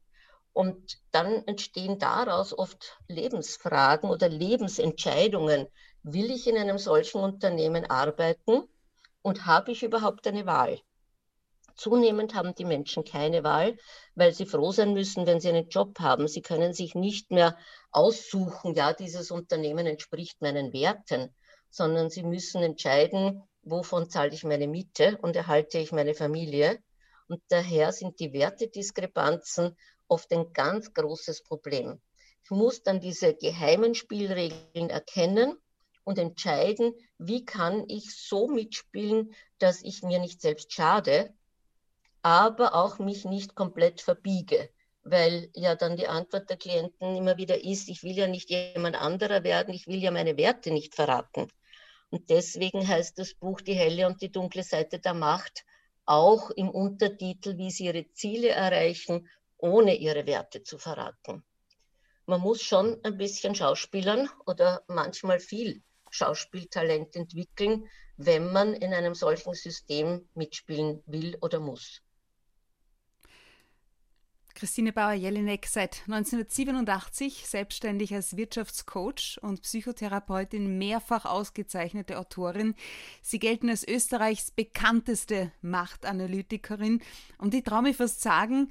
Und 0.52 0.98
dann 1.12 1.46
entstehen 1.46 1.98
daraus 1.98 2.56
oft 2.56 2.98
Lebensfragen 3.08 4.10
oder 4.10 4.28
Lebensentscheidungen. 4.28 5.68
Will 6.02 6.30
ich 6.30 6.46
in 6.46 6.58
einem 6.58 6.78
solchen 6.78 7.20
Unternehmen 7.22 7.86
arbeiten 7.86 8.64
und 9.22 9.46
habe 9.46 9.70
ich 9.70 9.82
überhaupt 9.82 10.26
eine 10.26 10.44
Wahl? 10.44 10.80
Zunehmend 11.76 12.34
haben 12.34 12.54
die 12.54 12.64
Menschen 12.64 13.04
keine 13.04 13.44
Wahl, 13.44 13.76
weil 14.14 14.32
sie 14.32 14.46
froh 14.46 14.72
sein 14.72 14.92
müssen, 14.92 15.26
wenn 15.26 15.40
sie 15.40 15.48
einen 15.48 15.68
Job 15.68 15.98
haben. 16.00 16.28
Sie 16.28 16.42
können 16.42 16.72
sich 16.72 16.94
nicht 16.94 17.30
mehr 17.30 17.56
aussuchen, 17.90 18.74
ja, 18.74 18.92
dieses 18.92 19.30
Unternehmen 19.30 19.86
entspricht 19.86 20.40
meinen 20.40 20.72
Werten, 20.72 21.34
sondern 21.70 22.10
sie 22.10 22.22
müssen 22.22 22.62
entscheiden, 22.62 23.42
wovon 23.62 24.10
zahle 24.10 24.34
ich 24.34 24.44
meine 24.44 24.68
Miete 24.68 25.18
und 25.22 25.36
erhalte 25.36 25.78
ich 25.78 25.92
meine 25.92 26.14
Familie. 26.14 26.78
Und 27.28 27.42
daher 27.48 27.92
sind 27.92 28.20
die 28.20 28.32
Wertediskrepanzen 28.32 29.76
oft 30.08 30.32
ein 30.32 30.52
ganz 30.52 30.92
großes 30.92 31.42
Problem. 31.42 32.00
Ich 32.44 32.50
muss 32.50 32.82
dann 32.82 33.00
diese 33.00 33.34
geheimen 33.34 33.94
Spielregeln 33.94 34.90
erkennen 34.90 35.56
und 36.04 36.18
entscheiden, 36.18 36.92
wie 37.18 37.44
kann 37.44 37.84
ich 37.88 38.14
so 38.16 38.48
mitspielen, 38.48 39.34
dass 39.58 39.82
ich 39.82 40.02
mir 40.02 40.18
nicht 40.18 40.40
selbst 40.40 40.72
schade 40.72 41.32
aber 42.22 42.74
auch 42.74 42.98
mich 42.98 43.24
nicht 43.24 43.54
komplett 43.54 44.00
verbiege, 44.00 44.70
weil 45.02 45.50
ja 45.54 45.74
dann 45.74 45.96
die 45.96 46.06
Antwort 46.06 46.48
der 46.48 46.56
Klienten 46.56 47.16
immer 47.16 47.36
wieder 47.36 47.64
ist, 47.64 47.88
ich 47.88 48.02
will 48.02 48.16
ja 48.16 48.28
nicht 48.28 48.50
jemand 48.50 48.96
anderer 48.96 49.42
werden, 49.42 49.74
ich 49.74 49.88
will 49.88 50.02
ja 50.02 50.10
meine 50.10 50.36
Werte 50.36 50.70
nicht 50.70 50.94
verraten. 50.94 51.48
Und 52.10 52.30
deswegen 52.30 52.86
heißt 52.86 53.18
das 53.18 53.34
Buch 53.34 53.60
Die 53.60 53.74
helle 53.74 54.06
und 54.06 54.22
die 54.22 54.30
dunkle 54.30 54.62
Seite 54.62 54.98
der 54.98 55.14
Macht 55.14 55.64
auch 56.04 56.50
im 56.50 56.68
Untertitel, 56.68 57.56
wie 57.58 57.70
sie 57.70 57.86
ihre 57.86 58.10
Ziele 58.12 58.50
erreichen, 58.50 59.28
ohne 59.56 59.94
ihre 59.94 60.26
Werte 60.26 60.62
zu 60.62 60.78
verraten. 60.78 61.44
Man 62.26 62.40
muss 62.40 62.62
schon 62.62 62.98
ein 63.04 63.16
bisschen 63.16 63.54
Schauspielern 63.54 64.28
oder 64.46 64.82
manchmal 64.88 65.40
viel 65.40 65.82
Schauspieltalent 66.10 67.16
entwickeln, 67.16 67.88
wenn 68.16 68.52
man 68.52 68.74
in 68.74 68.92
einem 68.92 69.14
solchen 69.14 69.54
System 69.54 70.28
mitspielen 70.34 71.02
will 71.06 71.36
oder 71.40 71.58
muss. 71.58 72.02
Christine 74.54 74.92
Bauer-Jelinek 74.92 75.66
seit 75.66 76.02
1987 76.06 77.46
selbstständig 77.46 78.14
als 78.14 78.36
Wirtschaftscoach 78.36 79.38
und 79.42 79.62
Psychotherapeutin, 79.62 80.78
mehrfach 80.78 81.24
ausgezeichnete 81.24 82.18
Autorin. 82.18 82.74
Sie 83.22 83.38
gelten 83.38 83.68
als 83.68 83.86
Österreichs 83.86 84.50
bekannteste 84.50 85.52
Machtanalytikerin 85.62 87.02
und 87.38 87.54
ich 87.54 87.64
traue 87.64 87.82
mir 87.82 87.94
fast 87.94 88.22
sagen, 88.22 88.70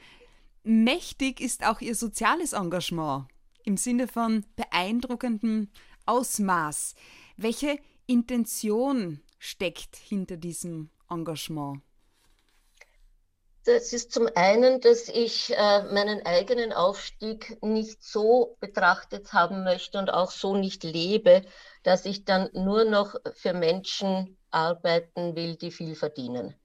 mächtig 0.63 1.41
ist 1.41 1.65
auch 1.65 1.81
ihr 1.81 1.95
soziales 1.95 2.53
Engagement 2.53 3.27
im 3.63 3.77
Sinne 3.77 4.07
von 4.07 4.45
beeindruckendem 4.55 5.69
Ausmaß. 6.05 6.95
Welche 7.37 7.79
Intention 8.07 9.21
steckt 9.39 9.95
hinter 9.95 10.37
diesem 10.37 10.89
Engagement? 11.09 11.81
Das 13.63 13.93
ist 13.93 14.11
zum 14.11 14.27
einen, 14.33 14.81
dass 14.81 15.07
ich 15.07 15.55
äh, 15.55 15.83
meinen 15.83 16.25
eigenen 16.25 16.73
Aufstieg 16.73 17.61
nicht 17.61 18.03
so 18.03 18.57
betrachtet 18.59 19.33
haben 19.33 19.63
möchte 19.63 19.99
und 19.99 20.11
auch 20.11 20.31
so 20.31 20.55
nicht 20.55 20.83
lebe, 20.83 21.43
dass 21.83 22.05
ich 22.05 22.25
dann 22.25 22.49
nur 22.53 22.85
noch 22.85 23.15
für 23.35 23.53
Menschen 23.53 24.35
arbeiten 24.49 25.35
will, 25.35 25.57
die 25.57 25.69
viel 25.69 25.93
verdienen, 25.95 26.55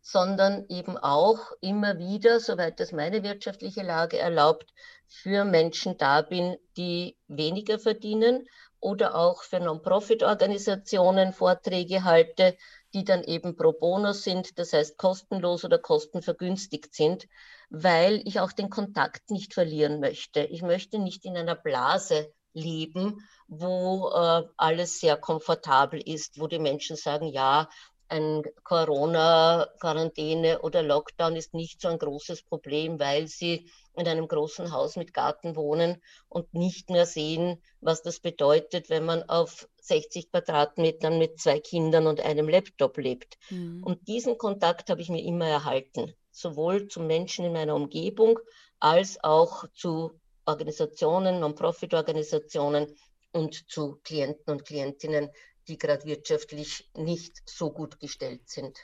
sondern 0.00 0.66
eben 0.68 0.98
auch 0.98 1.52
immer 1.60 1.98
wieder, 1.98 2.40
soweit 2.40 2.80
das 2.80 2.90
meine 2.90 3.22
wirtschaftliche 3.22 3.82
Lage 3.82 4.18
erlaubt, 4.18 4.72
für 5.06 5.44
Menschen 5.44 5.98
da 5.98 6.22
bin, 6.22 6.56
die 6.76 7.16
weniger 7.28 7.78
verdienen 7.78 8.48
oder 8.80 9.14
auch 9.14 9.42
für 9.42 9.60
Non-Profit-Organisationen 9.60 11.32
Vorträge 11.32 12.04
halte, 12.04 12.56
die 12.94 13.04
dann 13.04 13.22
eben 13.22 13.56
pro 13.56 13.72
bono 13.72 14.12
sind, 14.12 14.58
das 14.58 14.72
heißt 14.72 14.96
kostenlos 14.96 15.64
oder 15.64 15.78
kostenvergünstigt 15.78 16.94
sind, 16.94 17.28
weil 17.68 18.20
ich 18.24 18.40
auch 18.40 18.52
den 18.52 18.70
Kontakt 18.70 19.30
nicht 19.30 19.54
verlieren 19.54 20.00
möchte. 20.00 20.40
Ich 20.40 20.62
möchte 20.62 20.98
nicht 20.98 21.24
in 21.24 21.36
einer 21.36 21.54
Blase 21.54 22.32
leben, 22.52 23.24
wo 23.46 24.10
äh, 24.12 24.42
alles 24.56 24.98
sehr 24.98 25.16
komfortabel 25.16 26.00
ist, 26.00 26.40
wo 26.40 26.46
die 26.46 26.58
Menschen 26.58 26.96
sagen, 26.96 27.26
ja, 27.26 27.68
ein 28.10 28.42
Corona-Quarantäne 28.64 30.60
oder 30.62 30.82
Lockdown 30.82 31.36
ist 31.36 31.54
nicht 31.54 31.80
so 31.80 31.88
ein 31.88 31.98
großes 31.98 32.42
Problem, 32.42 32.98
weil 32.98 33.28
sie 33.28 33.70
in 33.96 34.08
einem 34.08 34.28
großen 34.28 34.72
Haus 34.72 34.96
mit 34.96 35.14
Garten 35.14 35.56
wohnen 35.56 36.02
und 36.28 36.52
nicht 36.52 36.90
mehr 36.90 37.06
sehen, 37.06 37.62
was 37.80 38.02
das 38.02 38.20
bedeutet, 38.20 38.90
wenn 38.90 39.04
man 39.04 39.22
auf 39.24 39.68
60 39.82 40.30
Quadratmetern 40.30 41.18
mit 41.18 41.40
zwei 41.40 41.60
Kindern 41.60 42.06
und 42.06 42.20
einem 42.20 42.48
Laptop 42.48 42.96
lebt. 42.98 43.38
Mhm. 43.50 43.82
Und 43.84 44.08
diesen 44.08 44.38
Kontakt 44.38 44.90
habe 44.90 45.00
ich 45.00 45.08
mir 45.08 45.22
immer 45.22 45.46
erhalten. 45.48 46.14
sowohl 46.32 46.88
zu 46.88 47.00
Menschen 47.00 47.44
in 47.44 47.52
meiner 47.52 47.74
Umgebung 47.74 48.38
als 48.78 49.22
auch 49.22 49.64
zu 49.74 50.12
Organisationen, 50.46 51.40
Non-Profit-Organisationen 51.40 52.86
und 53.32 53.70
zu 53.70 54.00
Klienten 54.02 54.50
und 54.52 54.64
Klientinnen, 54.64 55.30
die 55.70 55.78
gerade 55.78 56.04
wirtschaftlich 56.04 56.90
nicht 56.94 57.48
so 57.48 57.70
gut 57.70 58.00
gestellt 58.00 58.48
sind. 58.48 58.78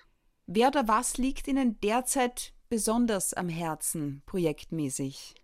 Wer 0.46 0.68
oder 0.68 0.86
was 0.86 1.18
liegt 1.18 1.48
Ihnen 1.48 1.80
derzeit 1.80 2.52
besonders 2.68 3.34
am 3.34 3.48
Herzen, 3.48 4.22
projektmäßig? 4.26 5.34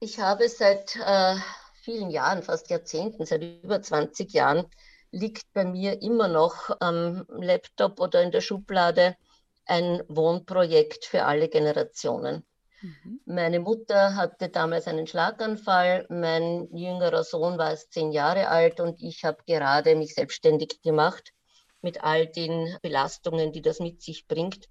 Ich 0.00 0.18
habe 0.18 0.48
seit 0.48 0.96
äh, 0.96 1.36
vielen 1.82 2.10
Jahren, 2.10 2.42
fast 2.42 2.70
Jahrzehnten, 2.70 3.26
seit 3.26 3.42
über 3.42 3.80
20 3.82 4.32
Jahren, 4.32 4.66
liegt 5.10 5.52
bei 5.52 5.64
mir 5.64 6.02
immer 6.02 6.28
noch 6.28 6.70
am 6.80 7.26
Laptop 7.28 8.00
oder 8.00 8.22
in 8.22 8.30
der 8.30 8.40
Schublade 8.40 9.16
ein 9.66 10.02
Wohnprojekt 10.08 11.04
für 11.04 11.24
alle 11.24 11.48
Generationen. 11.48 12.44
Mhm. 12.80 13.20
Meine 13.24 13.60
Mutter 13.60 14.14
hatte 14.14 14.48
damals 14.48 14.86
einen 14.86 15.06
Schlaganfall, 15.06 16.06
mein 16.08 16.68
jüngerer 16.74 17.24
Sohn 17.24 17.58
war 17.58 17.74
zehn 17.76 18.12
Jahre 18.12 18.48
alt 18.48 18.80
und 18.80 19.02
ich 19.02 19.24
habe 19.24 19.38
gerade 19.46 19.96
mich 19.96 20.14
selbstständig 20.14 20.80
gemacht 20.82 21.32
mit 21.80 22.02
all 22.04 22.26
den 22.26 22.76
Belastungen, 22.82 23.52
die 23.52 23.62
das 23.62 23.80
mit 23.80 24.02
sich 24.02 24.26
bringt 24.26 24.68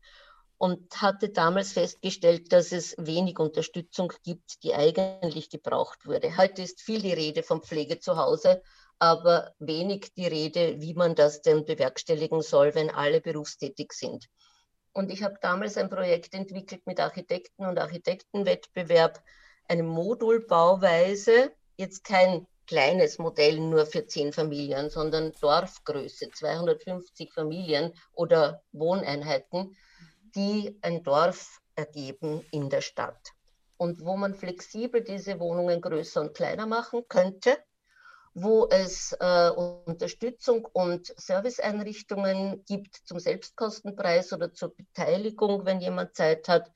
und 0.57 1.01
hatte 1.01 1.29
damals 1.29 1.73
festgestellt, 1.73 2.53
dass 2.53 2.71
es 2.71 2.95
wenig 2.97 3.39
Unterstützung 3.39 4.13
gibt, 4.23 4.63
die 4.63 4.73
eigentlich 4.73 5.49
gebraucht 5.49 6.05
wurde. 6.05 6.37
Heute 6.37 6.61
ist 6.61 6.81
viel 6.81 7.01
die 7.01 7.13
Rede 7.13 7.43
von 7.43 7.61
Pflege 7.61 7.99
zu 7.99 8.17
Hause, 8.17 8.61
aber 8.99 9.53
wenig 9.59 10.13
die 10.15 10.27
Rede, 10.27 10.79
wie 10.79 10.93
man 10.93 11.15
das 11.15 11.41
denn 11.41 11.65
bewerkstelligen 11.65 12.41
soll, 12.41 12.73
wenn 12.75 12.89
alle 12.89 13.19
berufstätig 13.19 13.91
sind. 13.91 14.27
Und 14.95 15.11
ich 15.11 15.23
habe 15.23 15.35
damals 15.41 15.75
ein 15.75 15.89
Projekt 15.89 16.33
entwickelt 16.33 16.87
mit 16.87 17.01
Architekten 17.01 17.65
und 17.65 17.77
Architektenwettbewerb, 17.77 19.21
eine 19.67 19.83
Modulbauweise, 19.83 21.51
jetzt 21.75 22.05
kein 22.05 22.47
kleines 22.65 23.17
Modell 23.17 23.59
nur 23.59 23.85
für 23.85 24.07
zehn 24.07 24.31
Familien, 24.31 24.89
sondern 24.89 25.33
Dorfgröße, 25.41 26.31
250 26.31 27.33
Familien 27.33 27.91
oder 28.13 28.63
Wohneinheiten, 28.71 29.75
die 30.33 30.79
ein 30.81 31.03
Dorf 31.03 31.59
ergeben 31.75 32.45
in 32.51 32.69
der 32.69 32.81
Stadt. 32.81 33.33
Und 33.75 34.05
wo 34.05 34.15
man 34.15 34.33
flexibel 34.33 35.03
diese 35.03 35.41
Wohnungen 35.41 35.81
größer 35.81 36.21
und 36.21 36.33
kleiner 36.33 36.67
machen 36.67 37.03
könnte 37.09 37.57
wo 38.35 38.67
es 38.69 39.13
äh, 39.13 39.49
Unterstützung 39.49 40.65
und 40.73 41.13
Serviceeinrichtungen 41.17 42.65
gibt 42.65 42.97
zum 43.05 43.17
Selbstkostenpreis 43.17 44.33
oder 44.33 44.53
zur 44.53 44.75
Beteiligung, 44.75 45.65
wenn 45.65 45.79
jemand 45.79 46.15
Zeit 46.15 46.49
hat, 46.49 46.69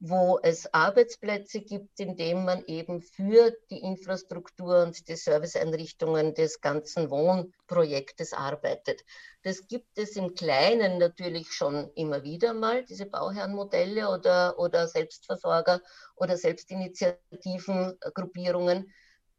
wo 0.00 0.40
es 0.42 0.72
Arbeitsplätze 0.72 1.60
gibt, 1.60 2.00
in 2.00 2.16
denen 2.16 2.46
man 2.46 2.64
eben 2.64 3.02
für 3.02 3.52
die 3.70 3.82
Infrastruktur 3.82 4.82
und 4.82 5.06
die 5.06 5.14
Serviceeinrichtungen 5.14 6.34
des 6.34 6.62
ganzen 6.62 7.10
Wohnprojektes 7.10 8.32
arbeitet. 8.32 9.04
Das 9.42 9.68
gibt 9.68 9.98
es 9.98 10.16
im 10.16 10.34
Kleinen 10.34 10.96
natürlich 10.98 11.52
schon 11.52 11.92
immer 11.94 12.24
wieder 12.24 12.54
mal, 12.54 12.84
diese 12.86 13.04
Bauherrenmodelle 13.06 14.08
oder, 14.08 14.58
oder 14.58 14.88
Selbstversorger 14.88 15.82
oder 16.16 16.38
Selbstinitiativen, 16.38 17.98
Gruppierungen. 18.14 18.90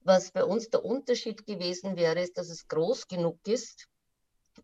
Was 0.05 0.31
bei 0.31 0.43
uns 0.43 0.69
der 0.69 0.83
Unterschied 0.83 1.45
gewesen 1.45 1.95
wäre, 1.95 2.21
ist, 2.21 2.37
dass 2.37 2.49
es 2.49 2.67
groß 2.67 3.07
genug 3.07 3.39
ist, 3.47 3.87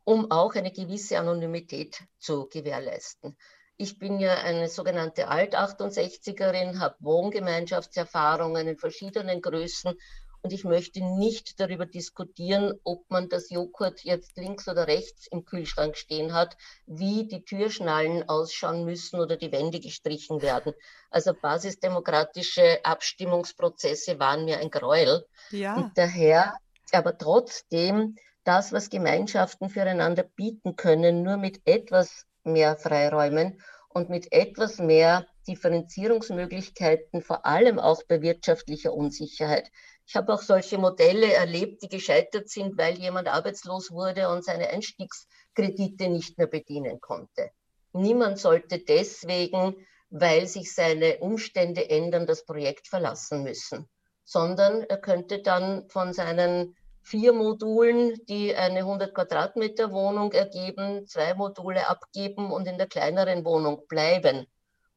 um 0.04 0.32
auch 0.32 0.54
eine 0.56 0.72
gewisse 0.72 1.18
Anonymität 1.18 2.04
zu 2.18 2.48
gewährleisten. 2.50 3.38
Ich 3.78 3.98
bin 3.98 4.20
ja 4.20 4.34
eine 4.36 4.68
sogenannte 4.68 5.30
Alt-68erin, 5.30 6.80
habe 6.80 6.98
Wohngemeinschaftserfahrungen 7.00 8.68
in 8.68 8.78
verschiedenen 8.78 9.42
Größen 9.42 9.94
und 10.42 10.54
ich 10.54 10.64
möchte 10.64 11.04
nicht 11.04 11.60
darüber 11.60 11.86
diskutieren, 11.86 12.80
ob 12.84 13.10
man 13.10 13.30
das 13.30 13.50
Joghurt 13.50 14.02
jetzt 14.04 14.38
links 14.38 14.68
oder 14.68 14.88
rechts 14.88 15.28
im 15.28 15.46
Kühlschrank 15.46 15.98
stehen 15.98 16.34
hat, 16.34 16.56
wie 16.86 17.28
die 17.28 17.44
Türschnallen 17.44 18.28
ausschauen 18.30 18.86
müssen 18.86 19.20
oder 19.20 19.36
die 19.36 19.52
Wände 19.52 19.80
gestrichen 19.80 20.42
werden. 20.42 20.74
Also 21.10 21.34
basisdemokratische 21.34 22.80
Abstimmungsprozesse 22.84 24.20
waren 24.20 24.46
mir 24.46 24.60
ein 24.60 24.72
Gräuel. 24.72 25.26
Ja. 25.52 25.76
Und 25.76 25.98
daher, 25.98 26.54
aber 26.92 27.18
trotzdem, 27.18 28.16
das, 28.46 28.72
was 28.72 28.90
Gemeinschaften 28.90 29.70
füreinander 29.70 30.24
bieten 30.24 30.76
können, 30.76 31.22
nur 31.22 31.38
mit 31.38 31.62
etwas 31.66 32.26
mehr 32.44 32.78
Freiräumen 32.78 33.62
und 33.90 34.10
mit 34.10 34.32
etwas 34.32 34.78
mehr 34.78 35.28
Differenzierungsmöglichkeiten, 35.48 37.22
vor 37.22 37.46
allem 37.46 37.80
auch 37.80 38.04
bei 38.08 38.22
wirtschaftlicher 38.22 38.94
Unsicherheit. 38.94 39.72
Ich 40.10 40.16
habe 40.16 40.34
auch 40.34 40.42
solche 40.42 40.80
Modelle 40.80 41.32
erlebt, 41.32 41.84
die 41.84 41.88
gescheitert 41.88 42.50
sind, 42.50 42.80
weil 42.80 42.98
jemand 42.98 43.28
arbeitslos 43.28 43.92
wurde 43.92 44.30
und 44.30 44.44
seine 44.44 44.68
Einstiegskredite 44.70 46.10
nicht 46.10 46.36
mehr 46.40 46.48
bedienen 46.48 47.00
konnte. 47.00 47.52
Niemand 47.94 48.40
sollte 48.40 48.80
deswegen, 48.80 49.76
weil 50.10 50.48
sich 50.48 50.74
seine 50.74 51.20
Umstände 51.20 51.92
ändern, 51.92 52.26
das 52.26 52.44
Projekt 52.44 52.88
verlassen 52.88 53.44
müssen, 53.44 53.88
sondern 54.24 54.82
er 54.82 54.98
könnte 54.98 55.44
dann 55.44 55.88
von 55.90 56.12
seinen 56.12 56.76
vier 57.04 57.32
Modulen, 57.32 58.16
die 58.26 58.56
eine 58.56 58.80
100 58.80 59.14
Quadratmeter 59.14 59.92
Wohnung 59.92 60.32
ergeben, 60.32 61.06
zwei 61.06 61.36
Module 61.36 61.88
abgeben 61.88 62.52
und 62.52 62.68
in 62.68 62.80
der 62.80 62.88
kleineren 62.88 63.46
Wohnung 63.46 63.86
bleiben 63.88 64.48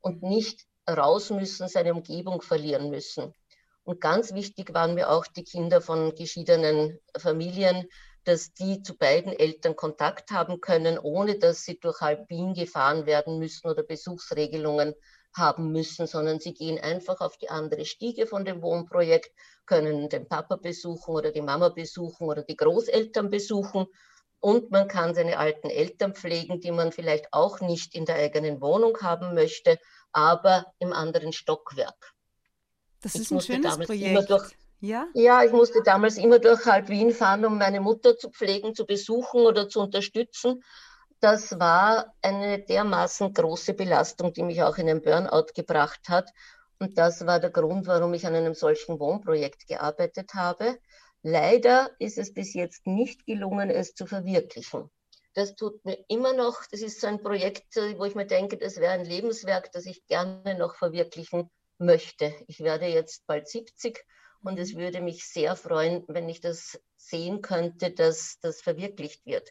und 0.00 0.22
nicht 0.22 0.64
raus 0.88 1.28
müssen, 1.28 1.68
seine 1.68 1.92
Umgebung 1.92 2.40
verlieren 2.40 2.88
müssen. 2.88 3.34
Und 3.84 4.00
ganz 4.00 4.32
wichtig 4.32 4.72
waren 4.74 4.94
mir 4.94 5.10
auch 5.10 5.26
die 5.26 5.44
Kinder 5.44 5.80
von 5.80 6.14
geschiedenen 6.14 7.00
Familien, 7.16 7.88
dass 8.24 8.52
die 8.52 8.82
zu 8.82 8.96
beiden 8.96 9.32
Eltern 9.32 9.74
Kontakt 9.74 10.30
haben 10.30 10.60
können, 10.60 10.98
ohne 10.98 11.38
dass 11.38 11.64
sie 11.64 11.80
durch 11.80 12.00
halb 12.00 12.28
gefahren 12.28 13.06
werden 13.06 13.38
müssen 13.38 13.68
oder 13.68 13.82
Besuchsregelungen 13.82 14.94
haben 15.34 15.72
müssen, 15.72 16.06
sondern 16.06 16.38
sie 16.38 16.54
gehen 16.54 16.78
einfach 16.78 17.20
auf 17.20 17.36
die 17.38 17.48
andere 17.48 17.84
Stiege 17.84 18.26
von 18.26 18.44
dem 18.44 18.62
Wohnprojekt, 18.62 19.32
können 19.66 20.08
den 20.08 20.28
Papa 20.28 20.56
besuchen 20.56 21.14
oder 21.14 21.32
die 21.32 21.42
Mama 21.42 21.70
besuchen 21.70 22.28
oder 22.28 22.42
die 22.42 22.56
Großeltern 22.56 23.30
besuchen. 23.30 23.86
Und 24.38 24.70
man 24.70 24.88
kann 24.88 25.14
seine 25.14 25.38
alten 25.38 25.70
Eltern 25.70 26.14
pflegen, 26.14 26.60
die 26.60 26.70
man 26.72 26.92
vielleicht 26.92 27.32
auch 27.32 27.60
nicht 27.60 27.94
in 27.94 28.04
der 28.04 28.16
eigenen 28.16 28.60
Wohnung 28.60 28.98
haben 29.00 29.34
möchte, 29.34 29.78
aber 30.12 30.66
im 30.78 30.92
anderen 30.92 31.32
Stockwerk. 31.32 32.12
Das 33.02 33.14
ist 33.16 33.32
ein 33.32 33.40
schönes 33.40 33.78
Projekt. 33.78 34.30
Durch, 34.30 34.50
ja? 34.80 35.06
ja, 35.14 35.44
ich 35.44 35.52
musste 35.52 35.82
damals 35.82 36.16
immer 36.16 36.38
durch 36.38 36.64
halb 36.66 36.88
Wien 36.88 37.10
fahren, 37.12 37.44
um 37.44 37.58
meine 37.58 37.80
Mutter 37.80 38.16
zu 38.16 38.30
pflegen, 38.30 38.74
zu 38.74 38.86
besuchen 38.86 39.42
oder 39.42 39.68
zu 39.68 39.80
unterstützen. 39.80 40.62
Das 41.20 41.58
war 41.58 42.14
eine 42.20 42.60
dermaßen 42.60 43.32
große 43.32 43.74
Belastung, 43.74 44.32
die 44.32 44.42
mich 44.42 44.62
auch 44.62 44.78
in 44.78 44.86
den 44.86 45.02
Burnout 45.02 45.46
gebracht 45.54 46.08
hat. 46.08 46.30
Und 46.80 46.98
das 46.98 47.26
war 47.26 47.38
der 47.38 47.50
Grund, 47.50 47.86
warum 47.86 48.12
ich 48.14 48.26
an 48.26 48.34
einem 48.34 48.54
solchen 48.54 48.98
Wohnprojekt 48.98 49.68
gearbeitet 49.68 50.34
habe. 50.34 50.78
Leider 51.22 51.90
ist 52.00 52.18
es 52.18 52.34
bis 52.34 52.54
jetzt 52.54 52.86
nicht 52.86 53.24
gelungen, 53.24 53.70
es 53.70 53.94
zu 53.94 54.06
verwirklichen. 54.06 54.90
Das 55.34 55.54
tut 55.54 55.84
mir 55.84 56.04
immer 56.08 56.32
noch, 56.32 56.66
das 56.70 56.80
ist 56.80 57.00
so 57.00 57.06
ein 57.06 57.22
Projekt, 57.22 57.76
wo 57.96 58.04
ich 58.04 58.16
mir 58.16 58.26
denke, 58.26 58.58
das 58.58 58.78
wäre 58.78 58.92
ein 58.92 59.04
Lebenswerk, 59.04 59.70
das 59.72 59.86
ich 59.86 60.04
gerne 60.06 60.56
noch 60.58 60.74
verwirklichen 60.74 61.48
möchte. 61.84 62.34
Ich 62.46 62.60
werde 62.60 62.86
jetzt 62.86 63.26
bald 63.26 63.48
70 63.48 64.04
und 64.42 64.58
es 64.58 64.74
würde 64.76 65.00
mich 65.00 65.26
sehr 65.26 65.56
freuen, 65.56 66.04
wenn 66.08 66.28
ich 66.28 66.40
das 66.40 66.80
sehen 66.96 67.42
könnte, 67.42 67.90
dass 67.90 68.38
das 68.40 68.60
verwirklicht 68.60 69.26
wird. 69.26 69.50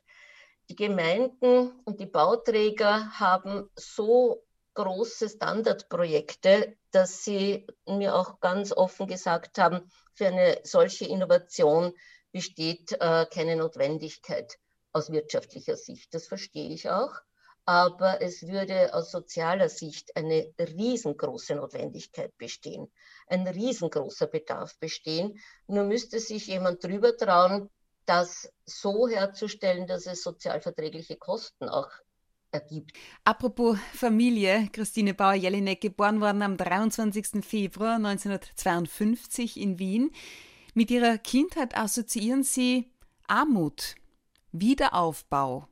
Die 0.69 0.75
Gemeinden 0.75 1.71
und 1.85 1.99
die 1.99 2.05
Bauträger 2.05 3.19
haben 3.19 3.69
so 3.75 4.43
große 4.73 5.29
Standardprojekte, 5.29 6.77
dass 6.91 7.23
sie 7.23 7.67
mir 7.85 8.15
auch 8.15 8.39
ganz 8.39 8.71
offen 8.71 9.07
gesagt 9.07 9.57
haben, 9.57 9.91
für 10.13 10.27
eine 10.27 10.59
solche 10.63 11.05
Innovation 11.05 11.93
besteht 12.31 12.93
äh, 12.93 13.25
keine 13.25 13.57
Notwendigkeit 13.57 14.57
aus 14.93 15.11
wirtschaftlicher 15.11 15.75
Sicht. 15.75 16.13
Das 16.13 16.27
verstehe 16.27 16.69
ich 16.69 16.89
auch 16.89 17.13
aber 17.65 18.21
es 18.21 18.47
würde 18.47 18.93
aus 18.93 19.12
sozialer 19.12 19.69
Sicht 19.69 20.15
eine 20.15 20.52
riesengroße 20.60 21.56
Notwendigkeit 21.56 22.36
bestehen, 22.38 22.91
ein 23.28 23.47
riesengroßer 23.47 24.28
Bedarf 24.28 24.78
bestehen. 24.80 25.39
Nur 25.67 25.84
müsste 25.84 26.19
sich 26.19 26.47
jemand 26.47 26.84
drüber 26.84 27.15
trauen, 27.15 27.69
das 28.06 28.52
so 28.65 29.08
herzustellen, 29.08 29.88
dass 29.88 30.06
es 30.06 30.24
sozialverträgliche 30.24 31.17
Kosten 31.17 31.69
auch 31.69 31.89
ergibt. 32.52 32.97
Apropos 33.24 33.78
Familie, 33.93 34.69
Christine 34.71 35.13
Bauer-Jelinek, 35.13 35.82
geboren 35.82 36.19
worden 36.19 36.41
am 36.41 36.58
23. 36.58 37.45
Februar 37.45 37.95
1952 37.95 39.60
in 39.60 39.80
Wien. 39.80 40.12
Mit 40.74 40.91
ihrer 40.91 41.17
Kindheit 41.17 41.78
assoziieren 41.78 42.43
Sie 42.43 42.91
Armut, 43.28 43.95
Wiederaufbau. 44.52 45.67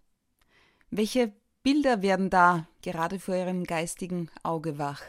Welche 0.91 1.34
Bilder 1.61 2.01
werden 2.01 2.29
da 2.29 2.67
gerade 2.81 3.19
vor 3.19 3.35
Ihrem 3.35 3.65
geistigen 3.65 4.31
Auge 4.43 4.77
wach? 4.77 5.01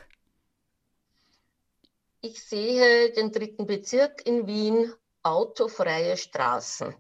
Ich 2.21 2.45
sehe 2.45 3.13
den 3.13 3.31
dritten 3.31 3.67
Bezirk 3.67 4.27
in 4.27 4.49
Wien, 4.49 4.93
autofreie 5.23 6.17
Straßen. 6.17 6.95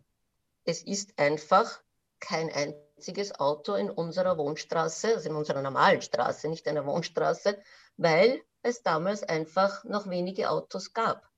Es 0.64 0.82
ist 0.82 1.18
einfach 1.18 1.82
kein 2.20 2.48
einziges 2.52 3.40
Auto 3.40 3.74
in 3.74 3.90
unserer 3.90 4.38
Wohnstraße, 4.38 5.14
also 5.14 5.28
in 5.28 5.34
unserer 5.34 5.62
normalen 5.62 6.00
Straße, 6.00 6.48
nicht 6.48 6.68
einer 6.68 6.86
Wohnstraße, 6.86 7.58
weil 7.96 8.40
es 8.62 8.82
damals 8.82 9.24
einfach 9.24 9.82
noch 9.82 10.08
wenige 10.08 10.48
Autos 10.48 10.92
gab. 10.92 11.28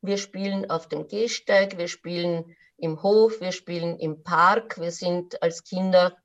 Wir 0.00 0.16
spielen 0.16 0.70
auf 0.70 0.88
dem 0.88 1.06
Gehsteig, 1.06 1.76
wir 1.76 1.88
spielen 1.88 2.56
im 2.78 3.02
Hof, 3.02 3.40
wir 3.40 3.52
spielen 3.52 3.98
im 3.98 4.22
Park, 4.22 4.80
wir 4.80 4.92
sind 4.92 5.42
als 5.42 5.64
Kinder 5.64 6.16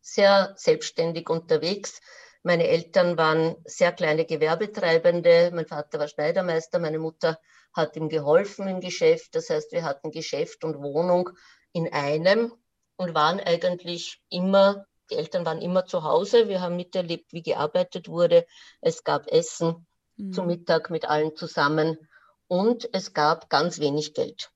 sehr 0.00 0.54
selbstständig 0.56 1.28
unterwegs. 1.28 2.00
Meine 2.42 2.68
Eltern 2.68 3.18
waren 3.18 3.56
sehr 3.64 3.92
kleine 3.92 4.24
Gewerbetreibende. 4.24 5.50
Mein 5.54 5.66
Vater 5.66 5.98
war 5.98 6.08
Schneidermeister, 6.08 6.78
meine 6.78 6.98
Mutter 6.98 7.38
hat 7.72 7.96
ihm 7.96 8.08
geholfen 8.08 8.66
im 8.66 8.80
Geschäft. 8.80 9.34
Das 9.34 9.50
heißt, 9.50 9.72
wir 9.72 9.84
hatten 9.84 10.10
Geschäft 10.10 10.64
und 10.64 10.78
Wohnung 10.78 11.30
in 11.72 11.92
einem 11.92 12.52
und 12.96 13.14
waren 13.14 13.40
eigentlich 13.40 14.20
immer, 14.28 14.86
die 15.10 15.16
Eltern 15.16 15.44
waren 15.44 15.60
immer 15.60 15.86
zu 15.86 16.02
Hause. 16.02 16.48
Wir 16.48 16.60
haben 16.60 16.76
miterlebt, 16.76 17.32
wie 17.32 17.42
gearbeitet 17.42 18.08
wurde. 18.08 18.46
Es 18.80 19.04
gab 19.04 19.26
Essen 19.28 19.86
mhm. 20.16 20.32
zum 20.32 20.46
Mittag 20.46 20.90
mit 20.90 21.08
allen 21.08 21.36
zusammen 21.36 21.96
und 22.48 22.88
es 22.92 23.12
gab 23.12 23.48
ganz 23.48 23.78
wenig 23.80 24.14
Geld. 24.14 24.50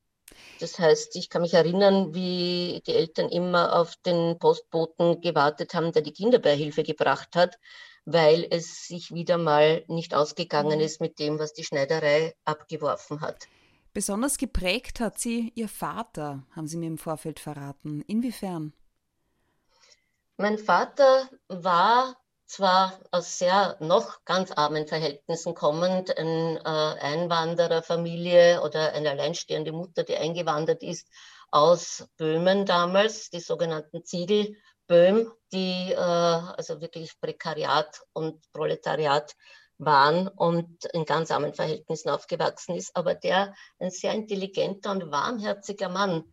Das 0.60 0.78
heißt, 0.78 1.16
ich 1.16 1.30
kann 1.30 1.42
mich 1.42 1.54
erinnern, 1.54 2.14
wie 2.14 2.82
die 2.86 2.94
Eltern 2.94 3.28
immer 3.28 3.78
auf 3.78 3.96
den 3.96 4.38
Postboten 4.38 5.20
gewartet 5.20 5.74
haben, 5.74 5.92
der 5.92 6.02
die 6.02 6.12
Kinderbeihilfe 6.12 6.82
gebracht 6.82 7.36
hat, 7.36 7.58
weil 8.04 8.46
es 8.50 8.86
sich 8.86 9.12
wieder 9.12 9.38
mal 9.38 9.84
nicht 9.88 10.14
ausgegangen 10.14 10.78
mhm. 10.78 10.84
ist 10.84 11.00
mit 11.00 11.18
dem, 11.18 11.38
was 11.38 11.52
die 11.52 11.64
Schneiderei 11.64 12.34
abgeworfen 12.44 13.20
hat. 13.20 13.46
Besonders 13.92 14.38
geprägt 14.38 14.98
hat 15.00 15.18
sie 15.18 15.52
ihr 15.54 15.68
Vater, 15.68 16.44
haben 16.56 16.66
Sie 16.66 16.76
mir 16.76 16.88
im 16.88 16.98
Vorfeld 16.98 17.38
verraten. 17.38 18.02
Inwiefern? 18.08 18.72
Mein 20.36 20.58
Vater 20.58 21.28
war 21.46 22.16
zwar 22.54 23.00
aus 23.10 23.38
sehr 23.38 23.76
noch 23.80 24.24
ganz 24.24 24.52
armen 24.52 24.86
Verhältnissen 24.86 25.54
kommend, 25.54 26.16
eine 26.16 26.60
äh, 26.60 27.00
Einwandererfamilie 27.00 28.62
oder 28.62 28.92
eine 28.92 29.10
alleinstehende 29.10 29.72
Mutter, 29.72 30.04
die 30.04 30.16
eingewandert 30.16 30.82
ist 30.82 31.08
aus 31.50 32.08
Böhmen 32.16 32.64
damals, 32.64 33.30
die 33.30 33.40
sogenannten 33.40 34.04
Ziegelböhm, 34.04 35.32
die 35.52 35.92
äh, 35.92 35.96
also 35.96 36.80
wirklich 36.80 37.20
Prekariat 37.20 38.02
und 38.12 38.40
Proletariat 38.52 39.34
waren 39.78 40.28
und 40.28 40.84
in 40.92 41.04
ganz 41.04 41.32
armen 41.32 41.54
Verhältnissen 41.54 42.10
aufgewachsen 42.10 42.76
ist, 42.76 42.94
aber 42.96 43.16
der 43.16 43.54
ein 43.80 43.90
sehr 43.90 44.12
intelligenter 44.12 44.92
und 44.92 45.10
warmherziger 45.10 45.88
Mann 45.88 46.32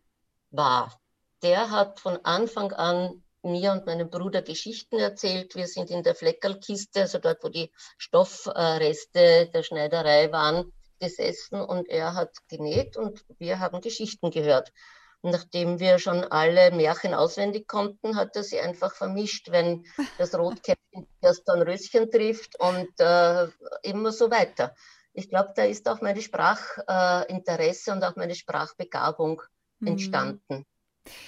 war. 0.50 1.00
Der 1.42 1.70
hat 1.70 1.98
von 1.98 2.24
Anfang 2.24 2.72
an 2.72 3.24
mir 3.42 3.72
und 3.72 3.86
meinem 3.86 4.10
Bruder 4.10 4.42
Geschichten 4.42 4.98
erzählt. 4.98 5.54
Wir 5.54 5.66
sind 5.66 5.90
in 5.90 6.02
der 6.02 6.14
Fleckerlkiste, 6.14 7.02
also 7.02 7.18
dort, 7.18 7.42
wo 7.42 7.48
die 7.48 7.70
Stoffreste 7.98 9.50
der 9.52 9.62
Schneiderei 9.62 10.30
waren, 10.32 10.72
gesessen 11.00 11.60
und 11.60 11.88
er 11.88 12.14
hat 12.14 12.30
genäht 12.48 12.96
und 12.96 13.24
wir 13.38 13.58
haben 13.58 13.80
Geschichten 13.80 14.30
gehört. 14.30 14.72
Und 15.20 15.30
nachdem 15.30 15.78
wir 15.78 15.98
schon 15.98 16.24
alle 16.24 16.72
Märchen 16.72 17.14
auswendig 17.14 17.68
konnten, 17.68 18.16
hat 18.16 18.34
er 18.34 18.42
sie 18.42 18.60
einfach 18.60 18.94
vermischt, 18.94 19.50
wenn 19.50 19.84
das 20.18 20.34
Rotkäppchen 20.34 21.06
das 21.20 21.44
Dornröschen 21.44 22.10
trifft 22.10 22.58
und 22.58 22.88
äh, 22.98 23.48
immer 23.82 24.12
so 24.12 24.30
weiter. 24.30 24.74
Ich 25.12 25.28
glaube, 25.28 25.52
da 25.54 25.64
ist 25.64 25.88
auch 25.88 26.00
meine 26.00 26.22
Sprachinteresse 26.22 27.90
äh, 27.90 27.94
und 27.94 28.04
auch 28.04 28.16
meine 28.16 28.34
Sprachbegabung 28.34 29.42
mhm. 29.78 29.88
entstanden. 29.88 30.64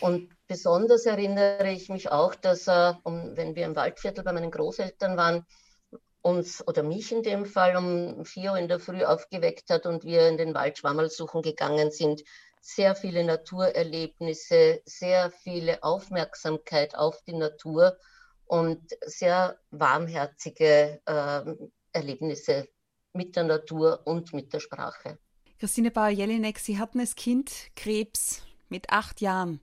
Und 0.00 0.30
besonders 0.46 1.06
erinnere 1.06 1.70
ich 1.70 1.88
mich 1.88 2.10
auch, 2.10 2.34
dass 2.34 2.68
er, 2.68 3.00
um, 3.04 3.36
wenn 3.36 3.54
wir 3.56 3.66
im 3.66 3.76
Waldviertel 3.76 4.24
bei 4.24 4.32
meinen 4.32 4.50
Großeltern 4.50 5.16
waren, 5.16 5.46
uns 6.22 6.66
oder 6.66 6.82
mich 6.82 7.12
in 7.12 7.22
dem 7.22 7.44
Fall 7.44 7.76
um 7.76 8.24
vier 8.24 8.52
Uhr 8.52 8.58
in 8.58 8.68
der 8.68 8.80
Früh 8.80 9.04
aufgeweckt 9.04 9.68
hat 9.68 9.84
und 9.84 10.04
wir 10.04 10.26
in 10.28 10.38
den 10.38 10.54
Wald 10.54 10.78
Schwammerl 10.78 11.10
suchen 11.10 11.42
gegangen 11.42 11.90
sind. 11.90 12.22
Sehr 12.62 12.94
viele 12.94 13.24
Naturerlebnisse, 13.24 14.80
sehr 14.86 15.30
viele 15.30 15.82
Aufmerksamkeit 15.82 16.94
auf 16.94 17.20
die 17.26 17.34
Natur 17.34 17.98
und 18.46 18.80
sehr 19.04 19.58
warmherzige 19.70 21.00
äh, 21.04 21.54
Erlebnisse 21.92 22.68
mit 23.12 23.36
der 23.36 23.44
Natur 23.44 24.00
und 24.06 24.32
mit 24.32 24.52
der 24.54 24.60
Sprache. 24.60 25.18
Christine 25.58 25.90
Bauer-Jelinek, 25.90 26.58
Sie 26.58 26.78
hatten 26.78 27.00
als 27.00 27.14
Kind 27.14 27.52
Krebs 27.76 28.42
mit 28.74 28.90
acht 28.90 29.20
Jahren. 29.20 29.60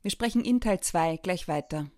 Wir 0.00 0.10
sprechen 0.10 0.44
in 0.44 0.60
Teil 0.60 0.80
2 0.80 1.18
gleich 1.18 1.46
weiter. 1.46 1.90